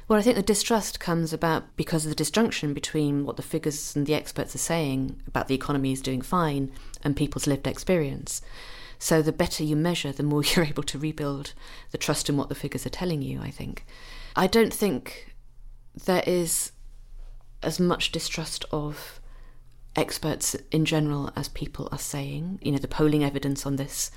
Well, 0.07 0.19
I 0.19 0.23
think 0.23 0.37
the 0.37 0.43
distrust 0.43 1.01
comes 1.01 1.33
about 1.33 1.77
because 1.77 2.05
of 2.05 2.11
the 2.11 2.14
disjunction 2.14 2.75
between 2.75 3.25
what 3.25 3.37
the 3.37 3.43
figures 3.43 3.97
and 3.97 4.07
the 4.07 4.14
experts 4.14 4.55
are 4.55 4.59
saying 4.59 5.23
about 5.27 5.49
the 5.49 5.55
economy 5.55 5.93
is 5.93 6.03
doing 6.03 6.21
fine 6.21 6.71
and 7.03 7.17
people's 7.17 7.47
lived 7.47 7.67
experience. 7.67 8.43
So 8.99 9.23
the 9.23 9.33
better 9.33 9.64
you 9.64 9.77
measure, 9.77 10.12
the 10.12 10.23
more 10.23 10.43
you're 10.45 10.67
able 10.67 10.83
to 10.85 10.99
rebuild 10.99 11.55
the 11.90 11.99
trust 11.99 12.29
in 12.29 12.37
what 12.37 12.51
the 12.51 12.55
figures 12.55 12.85
are 12.85 12.90
telling 12.90 13.23
you, 13.23 13.40
I 13.40 13.51
think. 13.51 13.87
I 14.37 14.47
don't 14.47 14.73
think 14.73 15.35
there 16.05 16.25
is 16.27 16.73
as 17.64 17.81
much 17.81 18.12
distrust 18.12 18.64
of 18.70 19.20
experts 19.96 20.55
in 20.70 20.85
general 20.85 21.33
as 21.37 21.48
people 21.48 21.88
are 21.92 21.98
saying. 21.98 22.59
You 22.62 22.72
know, 22.72 22.79
the 22.79 22.88
polling 22.88 23.24
evidence 23.24 23.66
on 23.66 23.77
this 23.77 24.11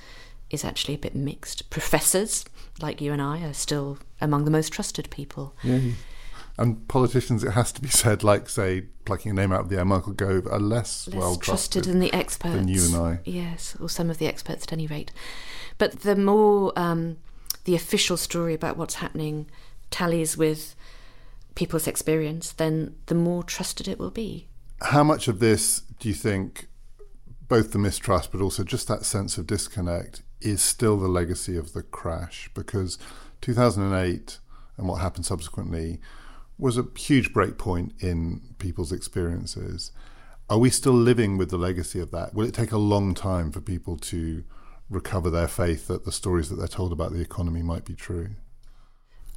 is 0.50 0.64
actually 0.64 0.94
a 0.94 0.98
bit 0.98 1.14
mixed. 1.14 1.70
Professors 1.70 2.44
like 2.80 3.00
you 3.00 3.12
and 3.12 3.20
I 3.20 3.42
are 3.42 3.54
still 3.54 3.98
among 4.20 4.44
the 4.44 4.50
most 4.50 4.72
trusted 4.72 5.10
people. 5.10 5.54
Yeah. 5.62 5.80
And 6.56 6.88
politicians, 6.88 7.44
it 7.44 7.52
has 7.52 7.70
to 7.72 7.80
be 7.80 7.88
said, 7.88 8.24
like 8.24 8.48
say 8.48 8.82
plucking 9.04 9.30
a 9.30 9.34
name 9.34 9.52
out 9.52 9.60
of 9.60 9.68
the 9.68 9.78
air, 9.78 9.84
Michael 9.84 10.12
Gove, 10.12 10.46
are 10.46 10.58
less, 10.58 11.06
less 11.06 11.16
well 11.16 11.36
trusted 11.36 11.84
than 11.84 12.00
the 12.00 12.12
experts 12.12 12.54
than 12.54 12.68
you 12.68 12.84
and 12.84 12.96
I. 12.96 13.20
Yes, 13.24 13.76
or 13.80 13.88
some 13.88 14.10
of 14.10 14.18
the 14.18 14.26
experts 14.26 14.64
at 14.64 14.72
any 14.72 14.86
rate. 14.88 15.12
But 15.78 16.00
the 16.00 16.16
more 16.16 16.72
um, 16.76 17.18
the 17.64 17.76
official 17.76 18.16
story 18.16 18.54
about 18.54 18.76
what's 18.76 18.94
happening 18.94 19.48
tallies 19.90 20.36
with 20.36 20.74
people's 21.58 21.88
experience, 21.88 22.52
then 22.52 22.94
the 23.06 23.16
more 23.16 23.42
trusted 23.42 23.88
it 23.88 23.98
will 23.98 24.12
be. 24.12 24.46
How 24.80 25.02
much 25.02 25.26
of 25.26 25.40
this 25.40 25.80
do 25.98 26.08
you 26.08 26.14
think, 26.14 26.68
both 27.48 27.72
the 27.72 27.80
mistrust 27.80 28.30
but 28.30 28.40
also 28.40 28.62
just 28.62 28.86
that 28.86 29.04
sense 29.04 29.36
of 29.38 29.48
disconnect, 29.48 30.22
is 30.40 30.62
still 30.62 30.96
the 30.96 31.08
legacy 31.08 31.56
of 31.56 31.72
the 31.72 31.82
crash 31.82 32.48
because 32.54 32.96
2008 33.40 34.38
and 34.76 34.88
what 34.88 35.00
happened 35.00 35.26
subsequently 35.26 36.00
was 36.58 36.78
a 36.78 36.86
huge 36.96 37.32
breakpoint 37.32 37.90
in 38.00 38.54
people's 38.60 38.92
experiences. 38.92 39.90
Are 40.48 40.58
we 40.58 40.70
still 40.70 40.92
living 40.92 41.38
with 41.38 41.50
the 41.50 41.58
legacy 41.58 41.98
of 41.98 42.12
that? 42.12 42.34
Will 42.34 42.46
it 42.46 42.54
take 42.54 42.70
a 42.70 42.78
long 42.78 43.14
time 43.14 43.50
for 43.50 43.60
people 43.60 43.96
to 43.96 44.44
recover 44.88 45.28
their 45.28 45.48
faith 45.48 45.88
that 45.88 46.04
the 46.04 46.12
stories 46.12 46.50
that 46.50 46.56
they're 46.56 46.68
told 46.68 46.92
about 46.92 47.12
the 47.12 47.20
economy 47.20 47.62
might 47.62 47.84
be 47.84 47.96
true? 47.96 48.36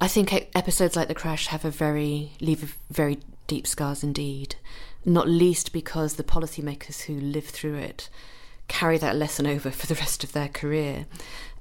I 0.02 0.08
think 0.08 0.32
episodes 0.56 0.96
like 0.96 1.06
the 1.06 1.14
crash 1.14 1.46
have 1.46 1.64
a 1.64 1.70
very 1.70 2.32
leave 2.40 2.76
very 2.90 3.20
deep 3.46 3.68
scars 3.68 4.02
indeed, 4.02 4.56
not 5.04 5.28
least 5.28 5.72
because 5.72 6.14
the 6.14 6.24
policymakers 6.24 7.02
who 7.02 7.14
live 7.14 7.46
through 7.46 7.76
it 7.76 8.08
carry 8.66 8.98
that 8.98 9.14
lesson 9.14 9.46
over 9.46 9.70
for 9.70 9.86
the 9.86 9.94
rest 9.94 10.24
of 10.24 10.32
their 10.32 10.48
career 10.48 11.06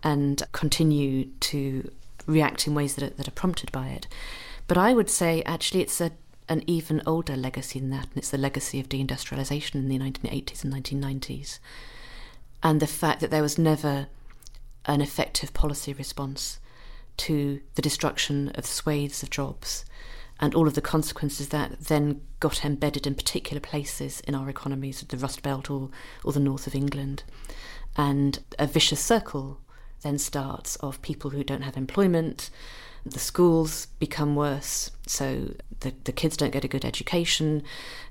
and 0.02 0.42
continue 0.54 1.26
to 1.40 1.92
react 2.26 2.66
in 2.66 2.74
ways 2.74 2.96
that 2.96 3.04
are, 3.04 3.16
that 3.16 3.28
are 3.28 3.38
prompted 3.40 3.72
by 3.72 3.90
it. 3.90 4.08
But 4.66 4.76
I 4.76 4.96
would 4.96 5.12
say 5.12 5.44
actually 5.46 5.82
it's 5.82 6.02
a, 6.02 6.10
an 6.50 6.64
even 6.66 7.04
older 7.06 7.38
legacy 7.38 7.80
than 7.80 7.92
that, 7.92 8.08
and 8.08 8.18
it's 8.18 8.32
the 8.32 8.40
legacy 8.40 8.80
of 8.80 8.90
deindustrialization 8.90 9.76
in 9.76 9.88
the 9.88 10.00
1980s 10.00 10.64
and 10.64 10.74
1990s. 10.74 11.60
And 12.64 12.80
the 12.80 12.88
fact 12.88 13.20
that 13.20 13.30
there 13.30 13.44
was 13.44 13.60
never 13.60 14.08
an 14.88 15.00
effective 15.00 15.54
policy 15.54 15.94
response 15.94 16.58
to 17.18 17.62
the 17.76 17.82
destruction 17.82 18.50
of 18.56 18.66
swathes 18.66 19.24
of 19.24 19.30
jobs 19.30 19.86
and 20.40 20.56
all 20.56 20.68
of 20.68 20.74
the 20.74 20.82
consequences 20.82 21.50
that 21.50 21.80
then 21.82 22.22
got 22.40 22.66
embedded 22.66 23.06
in 23.06 23.14
particular 23.14 23.62
places 23.62 24.22
in 24.22 24.34
our 24.34 24.50
economies, 24.50 25.02
the 25.02 25.18
Rust 25.18 25.44
Belt 25.44 25.70
or, 25.70 25.90
or 26.24 26.34
the 26.34 26.40
north 26.40 26.66
of 26.66 26.74
England. 26.74 27.24
And 27.96 28.40
a 28.58 28.66
vicious 28.66 29.00
circle 29.00 29.60
then 30.02 30.18
starts 30.18 30.78
of 30.78 31.02
people 31.04 31.30
who 31.30 31.44
don't 31.44 31.62
have 31.62 31.78
employment, 31.78 32.50
the 33.06 33.20
schools 33.20 33.88
become 34.00 34.36
worse, 34.36 34.92
so 35.06 35.54
the, 35.80 35.94
the 36.04 36.12
kids 36.12 36.38
don't 36.38 36.52
get 36.52 36.64
a 36.64 36.68
good 36.68 36.86
education, 36.86 37.64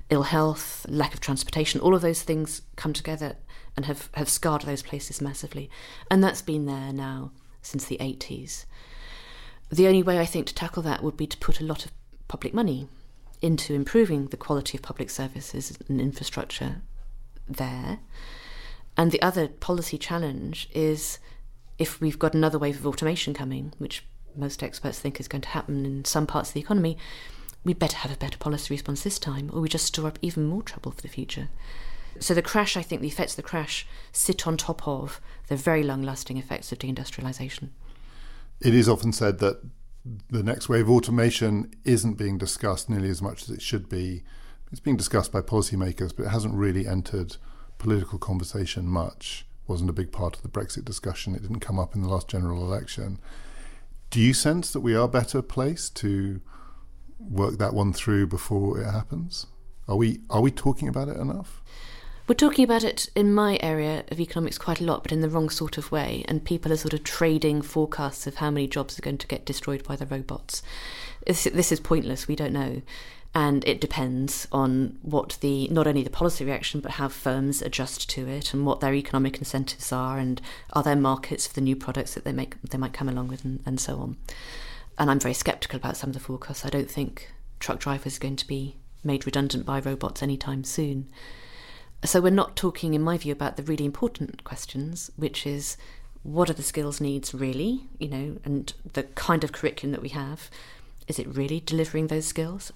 ill 0.09 0.23
health, 0.23 0.85
lack 0.89 1.13
of 1.13 1.19
transportation, 1.19 1.81
all 1.81 1.95
of 1.95 2.01
those 2.01 2.21
things 2.21 2.61
come 2.75 2.93
together 2.93 3.35
and 3.75 3.85
have, 3.85 4.09
have 4.13 4.29
scarred 4.29 4.63
those 4.63 4.83
places 4.83 5.21
massively. 5.21 5.69
And 6.09 6.23
that's 6.23 6.41
been 6.41 6.65
there 6.65 6.91
now 6.91 7.31
since 7.61 7.85
the 7.85 7.97
80s. 7.97 8.65
The 9.71 9.87
only 9.87 10.03
way 10.03 10.19
I 10.19 10.25
think 10.25 10.47
to 10.47 10.53
tackle 10.53 10.83
that 10.83 11.01
would 11.01 11.15
be 11.15 11.27
to 11.27 11.37
put 11.37 11.61
a 11.61 11.65
lot 11.65 11.85
of 11.85 11.91
public 12.27 12.53
money 12.53 12.89
into 13.41 13.73
improving 13.73 14.27
the 14.27 14.37
quality 14.37 14.77
of 14.77 14.81
public 14.81 15.09
services 15.09 15.77
and 15.87 16.01
infrastructure 16.01 16.81
there. 17.47 17.99
And 18.97 19.11
the 19.11 19.21
other 19.21 19.47
policy 19.47 19.97
challenge 19.97 20.69
is 20.73 21.19
if 21.79 22.01
we've 22.01 22.19
got 22.19 22.33
another 22.33 22.59
wave 22.59 22.77
of 22.77 22.85
automation 22.85 23.33
coming, 23.33 23.73
which 23.77 24.03
most 24.35 24.61
experts 24.61 24.99
think 24.99 25.19
is 25.19 25.27
going 25.27 25.41
to 25.41 25.49
happen 25.49 25.85
in 25.85 26.05
some 26.05 26.27
parts 26.27 26.49
of 26.49 26.53
the 26.53 26.59
economy, 26.59 26.97
we 27.63 27.73
better 27.73 27.97
have 27.97 28.11
a 28.11 28.17
better 28.17 28.37
policy 28.37 28.73
response 28.73 29.03
this 29.03 29.19
time, 29.19 29.49
or 29.53 29.61
we 29.61 29.69
just 29.69 29.85
store 29.85 30.07
up 30.07 30.19
even 30.21 30.45
more 30.45 30.63
trouble 30.63 30.91
for 30.91 31.01
the 31.01 31.07
future. 31.07 31.49
So 32.19 32.33
the 32.33 32.41
crash, 32.41 32.75
I 32.75 32.81
think 32.81 33.01
the 33.01 33.07
effects 33.07 33.33
of 33.33 33.37
the 33.37 33.43
crash 33.43 33.87
sit 34.11 34.45
on 34.45 34.57
top 34.57 34.85
of 34.87 35.21
the 35.47 35.55
very 35.55 35.83
long 35.83 36.03
lasting 36.03 36.37
effects 36.37 36.71
of 36.71 36.79
deindustrialization. 36.79 37.69
It 38.61 38.75
is 38.75 38.87
often 38.87 39.11
said 39.11 39.39
that 39.39 39.61
the 40.29 40.43
next 40.43 40.69
wave 40.69 40.85
of 40.85 40.91
automation 40.91 41.71
isn't 41.83 42.13
being 42.13 42.37
discussed 42.37 42.89
nearly 42.89 43.09
as 43.09 43.21
much 43.21 43.43
as 43.43 43.49
it 43.49 43.61
should 43.61 43.89
be. 43.89 44.23
It's 44.71 44.79
being 44.79 44.97
discussed 44.97 45.31
by 45.31 45.41
policymakers, 45.41 46.15
but 46.15 46.25
it 46.27 46.29
hasn't 46.29 46.53
really 46.53 46.87
entered 46.87 47.37
political 47.77 48.19
conversation 48.19 48.87
much. 48.87 49.45
Wasn't 49.67 49.89
a 49.89 49.93
big 49.93 50.11
part 50.11 50.35
of 50.35 50.43
the 50.43 50.49
Brexit 50.49 50.85
discussion. 50.85 51.35
It 51.35 51.41
didn't 51.41 51.59
come 51.59 51.79
up 51.79 51.95
in 51.95 52.01
the 52.01 52.09
last 52.09 52.27
general 52.27 52.63
election. 52.63 53.19
Do 54.09 54.19
you 54.19 54.33
sense 54.33 54.71
that 54.73 54.81
we 54.81 54.95
are 54.95 55.07
better 55.07 55.41
placed 55.41 55.95
to 55.97 56.41
work 57.19 57.57
that 57.57 57.73
one 57.73 57.93
through 57.93 58.27
before 58.27 58.79
it 58.79 58.91
happens? 58.91 59.47
Are 59.87 59.95
we 59.95 60.19
are 60.29 60.41
we 60.41 60.51
talking 60.51 60.87
about 60.87 61.09
it 61.09 61.17
enough? 61.17 61.61
We're 62.31 62.35
talking 62.35 62.63
about 62.63 62.85
it 62.85 63.09
in 63.13 63.33
my 63.33 63.59
area 63.61 64.05
of 64.09 64.21
economics 64.21 64.57
quite 64.57 64.79
a 64.79 64.85
lot, 64.85 65.03
but 65.03 65.11
in 65.11 65.19
the 65.19 65.27
wrong 65.27 65.49
sort 65.49 65.77
of 65.77 65.91
way. 65.91 66.23
And 66.29 66.45
people 66.45 66.71
are 66.71 66.77
sort 66.77 66.93
of 66.93 67.03
trading 67.03 67.61
forecasts 67.61 68.25
of 68.25 68.35
how 68.35 68.49
many 68.49 68.69
jobs 68.69 68.97
are 68.97 69.01
going 69.01 69.17
to 69.17 69.27
get 69.27 69.43
destroyed 69.43 69.83
by 69.83 69.97
the 69.97 70.05
robots. 70.05 70.63
This, 71.27 71.43
this 71.43 71.73
is 71.73 71.81
pointless. 71.81 72.29
We 72.29 72.37
don't 72.37 72.53
know. 72.53 72.83
And 73.35 73.67
it 73.67 73.81
depends 73.81 74.47
on 74.49 74.97
what 75.01 75.39
the 75.41 75.67
not 75.71 75.87
only 75.87 76.03
the 76.03 76.09
policy 76.09 76.45
reaction, 76.45 76.79
but 76.79 76.91
how 76.91 77.09
firms 77.09 77.61
adjust 77.61 78.09
to 78.11 78.29
it 78.29 78.53
and 78.53 78.65
what 78.65 78.79
their 78.79 78.93
economic 78.93 79.37
incentives 79.39 79.91
are, 79.91 80.17
and 80.17 80.39
are 80.71 80.83
there 80.83 80.95
markets 80.95 81.47
for 81.47 81.53
the 81.53 81.59
new 81.59 81.75
products 81.75 82.13
that 82.13 82.23
they 82.23 82.31
make 82.31 82.55
they 82.61 82.77
might 82.77 82.93
come 82.93 83.09
along 83.09 83.27
with, 83.27 83.43
and, 83.43 83.61
and 83.65 83.77
so 83.77 83.97
on. 83.97 84.15
And 84.97 85.11
I'm 85.11 85.19
very 85.19 85.33
sceptical 85.33 85.75
about 85.75 85.97
some 85.97 86.11
of 86.11 86.13
the 86.13 86.21
forecasts. 86.21 86.65
I 86.65 86.69
don't 86.69 86.89
think 86.89 87.29
truck 87.59 87.81
drivers 87.81 88.15
are 88.15 88.21
going 88.21 88.37
to 88.37 88.47
be 88.47 88.77
made 89.03 89.25
redundant 89.25 89.65
by 89.65 89.81
robots 89.81 90.23
anytime 90.23 90.63
soon. 90.63 91.09
So 92.03 92.19
we're 92.19 92.31
not 92.31 92.55
talking, 92.55 92.93
in 92.93 93.01
my 93.01 93.17
view, 93.17 93.31
about 93.31 93.57
the 93.57 93.63
really 93.63 93.85
important 93.85 94.43
questions, 94.43 95.11
which 95.17 95.45
is 95.45 95.77
what 96.23 96.49
are 96.49 96.53
the 96.53 96.63
skills 96.63 96.99
needs 96.99 97.33
really, 97.33 97.87
you 97.99 98.07
know, 98.07 98.37
and 98.43 98.73
the 98.93 99.03
kind 99.03 99.43
of 99.43 99.51
curriculum 99.51 99.91
that 99.91 100.01
we 100.01 100.09
have. 100.09 100.49
Is 101.07 101.19
it 101.19 101.27
really 101.27 101.59
delivering 101.59 102.07
those 102.07 102.25
skills? 102.25 102.71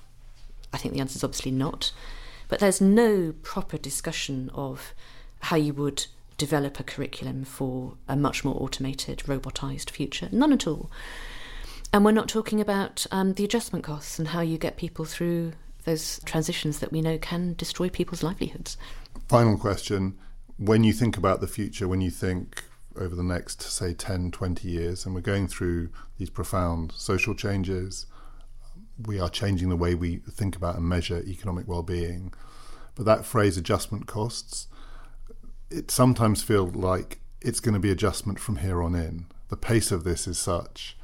I 0.71 0.77
think 0.77 0.93
the 0.93 0.99
answer 0.99 1.17
is 1.17 1.23
obviously 1.23 1.51
not. 1.51 1.91
But 2.47 2.59
there's 2.59 2.81
no 2.81 3.33
proper 3.41 3.77
discussion 3.77 4.51
of 4.53 4.93
how 5.41 5.55
you 5.55 5.73
would 5.73 6.05
develop 6.37 6.79
a 6.79 6.83
curriculum 6.83 7.45
for 7.45 7.93
a 8.07 8.15
much 8.15 8.43
more 8.43 8.61
automated, 8.61 9.19
robotized 9.19 9.89
future. 9.89 10.29
None 10.31 10.53
at 10.53 10.67
all. 10.67 10.91
And 11.93 12.03
we're 12.03 12.11
not 12.11 12.27
talking 12.27 12.59
about 12.59 13.07
um, 13.11 13.33
the 13.33 13.45
adjustment 13.45 13.85
costs 13.85 14.19
and 14.19 14.29
how 14.29 14.41
you 14.41 14.57
get 14.57 14.77
people 14.77 15.05
through 15.05 15.53
those 15.85 16.19
transitions 16.25 16.79
that 16.79 16.91
we 16.91 17.01
know 17.01 17.17
can 17.17 17.53
destroy 17.53 17.89
people's 17.89 18.23
livelihoods. 18.23 18.77
Final 19.27 19.57
question. 19.57 20.17
When 20.57 20.83
you 20.83 20.93
think 20.93 21.17
about 21.17 21.41
the 21.41 21.47
future, 21.47 21.87
when 21.87 22.01
you 22.01 22.11
think 22.11 22.63
over 22.95 23.15
the 23.15 23.23
next, 23.23 23.61
say, 23.61 23.93
10, 23.93 24.31
20 24.31 24.67
years, 24.69 25.05
and 25.05 25.13
we're 25.13 25.21
going 25.21 25.47
through 25.47 25.89
these 26.17 26.29
profound 26.29 26.93
social 26.93 27.33
changes, 27.33 28.05
we 29.03 29.19
are 29.19 29.29
changing 29.29 29.69
the 29.69 29.75
way 29.75 29.95
we 29.95 30.17
think 30.17 30.55
about 30.55 30.75
and 30.75 30.87
measure 30.87 31.21
economic 31.25 31.67
well-being. 31.67 32.33
But 32.93 33.05
that 33.05 33.25
phrase 33.25 33.57
adjustment 33.57 34.07
costs, 34.07 34.67
it 35.69 35.91
sometimes 35.91 36.43
feels 36.43 36.75
like 36.75 37.19
it's 37.41 37.59
going 37.59 37.73
to 37.73 37.79
be 37.79 37.91
adjustment 37.91 38.39
from 38.39 38.57
here 38.57 38.81
on 38.81 38.95
in. 38.95 39.25
The 39.49 39.57
pace 39.57 39.91
of 39.91 40.03
this 40.03 40.27
is 40.27 40.37
such 40.37 40.97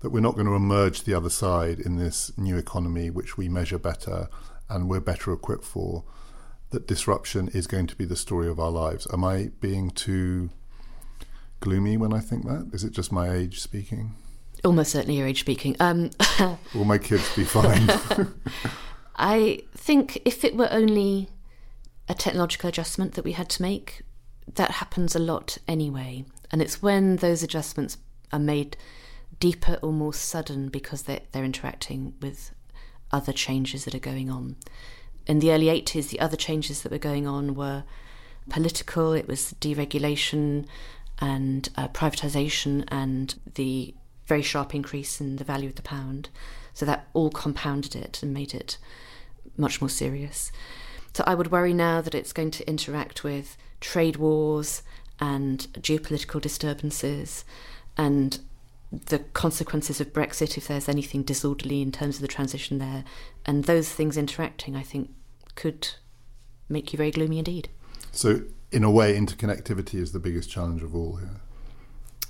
that 0.00 0.10
we're 0.10 0.20
not 0.20 0.34
going 0.34 0.46
to 0.46 0.54
emerge 0.54 1.04
the 1.04 1.14
other 1.14 1.30
side 1.30 1.78
in 1.78 1.96
this 1.96 2.36
new 2.36 2.56
economy, 2.56 3.10
which 3.10 3.36
we 3.36 3.48
measure 3.48 3.78
better 3.78 4.28
and 4.68 4.88
we're 4.88 5.00
better 5.00 5.32
equipped 5.32 5.64
for. 5.64 6.04
That 6.70 6.86
disruption 6.86 7.48
is 7.48 7.66
going 7.66 7.86
to 7.86 7.96
be 7.96 8.04
the 8.04 8.16
story 8.16 8.48
of 8.48 8.58
our 8.58 8.70
lives. 8.70 9.06
Am 9.12 9.24
I 9.24 9.50
being 9.60 9.90
too 9.90 10.50
gloomy 11.60 11.96
when 11.96 12.12
I 12.12 12.20
think 12.20 12.44
that? 12.44 12.70
Is 12.72 12.84
it 12.84 12.92
just 12.92 13.12
my 13.12 13.30
age 13.30 13.60
speaking? 13.60 14.14
Almost 14.64 14.92
certainly 14.92 15.18
your 15.18 15.26
age 15.26 15.40
speaking. 15.40 15.76
Um, 15.80 16.10
Will 16.74 16.84
my 16.84 16.98
kids 16.98 17.34
be 17.36 17.44
fine? 17.44 17.88
I 19.16 19.62
think 19.74 20.20
if 20.24 20.44
it 20.44 20.56
were 20.56 20.68
only 20.70 21.28
a 22.08 22.14
technological 22.14 22.68
adjustment 22.68 23.14
that 23.14 23.24
we 23.24 23.32
had 23.32 23.48
to 23.50 23.62
make, 23.62 24.02
that 24.54 24.72
happens 24.72 25.14
a 25.14 25.20
lot 25.20 25.58
anyway. 25.66 26.24
And 26.50 26.62
it's 26.62 26.82
when 26.82 27.16
those 27.16 27.42
adjustments 27.42 27.98
are 28.32 28.38
made 28.38 28.76
deeper 29.40 29.78
or 29.82 29.92
more 29.92 30.14
sudden 30.14 30.68
because 30.68 31.02
they're, 31.02 31.20
they're 31.32 31.44
interacting 31.44 32.14
with 32.20 32.52
other 33.10 33.32
changes 33.32 33.84
that 33.84 33.94
are 33.94 34.00
going 34.00 34.30
on. 34.30 34.56
In 35.26 35.40
the 35.40 35.52
early 35.52 35.66
80s, 35.66 36.08
the 36.08 36.20
other 36.20 36.36
changes 36.36 36.82
that 36.82 36.92
were 36.92 36.98
going 36.98 37.26
on 37.26 37.54
were 37.54 37.84
political, 38.48 39.12
it 39.12 39.26
was 39.26 39.54
deregulation 39.60 40.66
and 41.18 41.68
uh, 41.76 41.88
privatisation 41.88 42.84
and 42.88 43.34
the 43.54 43.94
very 44.26 44.42
sharp 44.42 44.74
increase 44.74 45.20
in 45.20 45.36
the 45.36 45.44
value 45.44 45.68
of 45.68 45.76
the 45.76 45.82
pound. 45.82 46.28
So 46.74 46.84
that 46.84 47.08
all 47.14 47.30
compounded 47.30 47.96
it 47.96 48.22
and 48.22 48.34
made 48.34 48.54
it 48.54 48.78
much 49.56 49.80
more 49.80 49.88
serious. 49.88 50.52
So 51.14 51.24
I 51.26 51.34
would 51.34 51.50
worry 51.50 51.72
now 51.72 52.02
that 52.02 52.14
it's 52.14 52.32
going 52.32 52.50
to 52.52 52.68
interact 52.68 53.24
with 53.24 53.56
trade 53.80 54.16
wars 54.16 54.82
and 55.18 55.66
geopolitical 55.80 56.40
disturbances 56.40 57.44
and 57.96 58.38
the 58.92 59.18
consequences 59.18 60.00
of 60.00 60.12
Brexit 60.12 60.56
if 60.56 60.68
there's 60.68 60.88
anything 60.88 61.22
disorderly 61.22 61.82
in 61.82 61.92
terms 61.92 62.16
of 62.16 62.22
the 62.22 62.28
transition 62.28 62.78
there. 62.78 63.04
And 63.44 63.64
those 63.64 63.90
things 63.90 64.16
interacting, 64.16 64.76
I 64.76 64.82
think, 64.82 65.10
could 65.54 65.88
make 66.68 66.92
you 66.92 66.96
very 66.96 67.10
gloomy 67.10 67.38
indeed. 67.38 67.68
So, 68.12 68.42
in 68.70 68.84
a 68.84 68.90
way, 68.90 69.18
interconnectivity 69.18 69.94
is 69.94 70.12
the 70.12 70.18
biggest 70.18 70.50
challenge 70.50 70.82
of 70.82 70.94
all 70.94 71.16
here. 71.16 71.40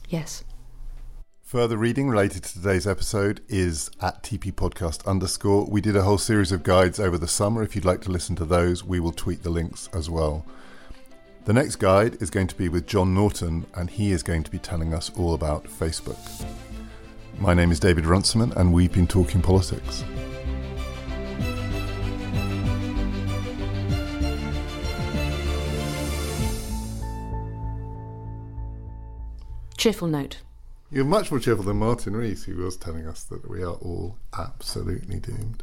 Yes. 0.08 0.44
Further 1.42 1.76
reading 1.76 2.08
related 2.08 2.42
to 2.42 2.54
today's 2.54 2.88
episode 2.88 3.40
is 3.48 3.88
at 4.00 4.22
TP 4.24 4.52
Podcast 4.52 5.06
underscore. 5.06 5.66
We 5.66 5.80
did 5.80 5.94
a 5.94 6.02
whole 6.02 6.18
series 6.18 6.50
of 6.50 6.64
guides 6.64 6.98
over 6.98 7.16
the 7.16 7.28
summer. 7.28 7.62
If 7.62 7.76
you'd 7.76 7.84
like 7.84 8.00
to 8.02 8.10
listen 8.10 8.34
to 8.36 8.44
those, 8.44 8.82
we 8.82 8.98
will 8.98 9.12
tweet 9.12 9.44
the 9.44 9.50
links 9.50 9.88
as 9.92 10.10
well. 10.10 10.44
The 11.46 11.52
next 11.52 11.76
guide 11.76 12.20
is 12.20 12.28
going 12.28 12.48
to 12.48 12.56
be 12.56 12.68
with 12.68 12.88
John 12.88 13.14
Naughton, 13.14 13.66
and 13.72 13.88
he 13.88 14.10
is 14.10 14.24
going 14.24 14.42
to 14.42 14.50
be 14.50 14.58
telling 14.58 14.92
us 14.92 15.12
all 15.16 15.32
about 15.32 15.62
Facebook. 15.62 16.18
My 17.38 17.54
name 17.54 17.70
is 17.70 17.78
David 17.78 18.04
Runciman, 18.04 18.50
and 18.54 18.72
we've 18.72 18.92
been 18.92 19.06
talking 19.06 19.40
politics. 19.40 20.02
Cheerful 29.76 30.08
note. 30.08 30.38
You're 30.90 31.04
much 31.04 31.30
more 31.30 31.38
cheerful 31.38 31.62
than 31.62 31.76
Martin 31.76 32.16
Rees, 32.16 32.42
who 32.42 32.56
was 32.56 32.76
telling 32.76 33.06
us 33.06 33.22
that 33.22 33.48
we 33.48 33.62
are 33.62 33.74
all 33.74 34.18
absolutely 34.36 35.20
doomed. 35.20 35.62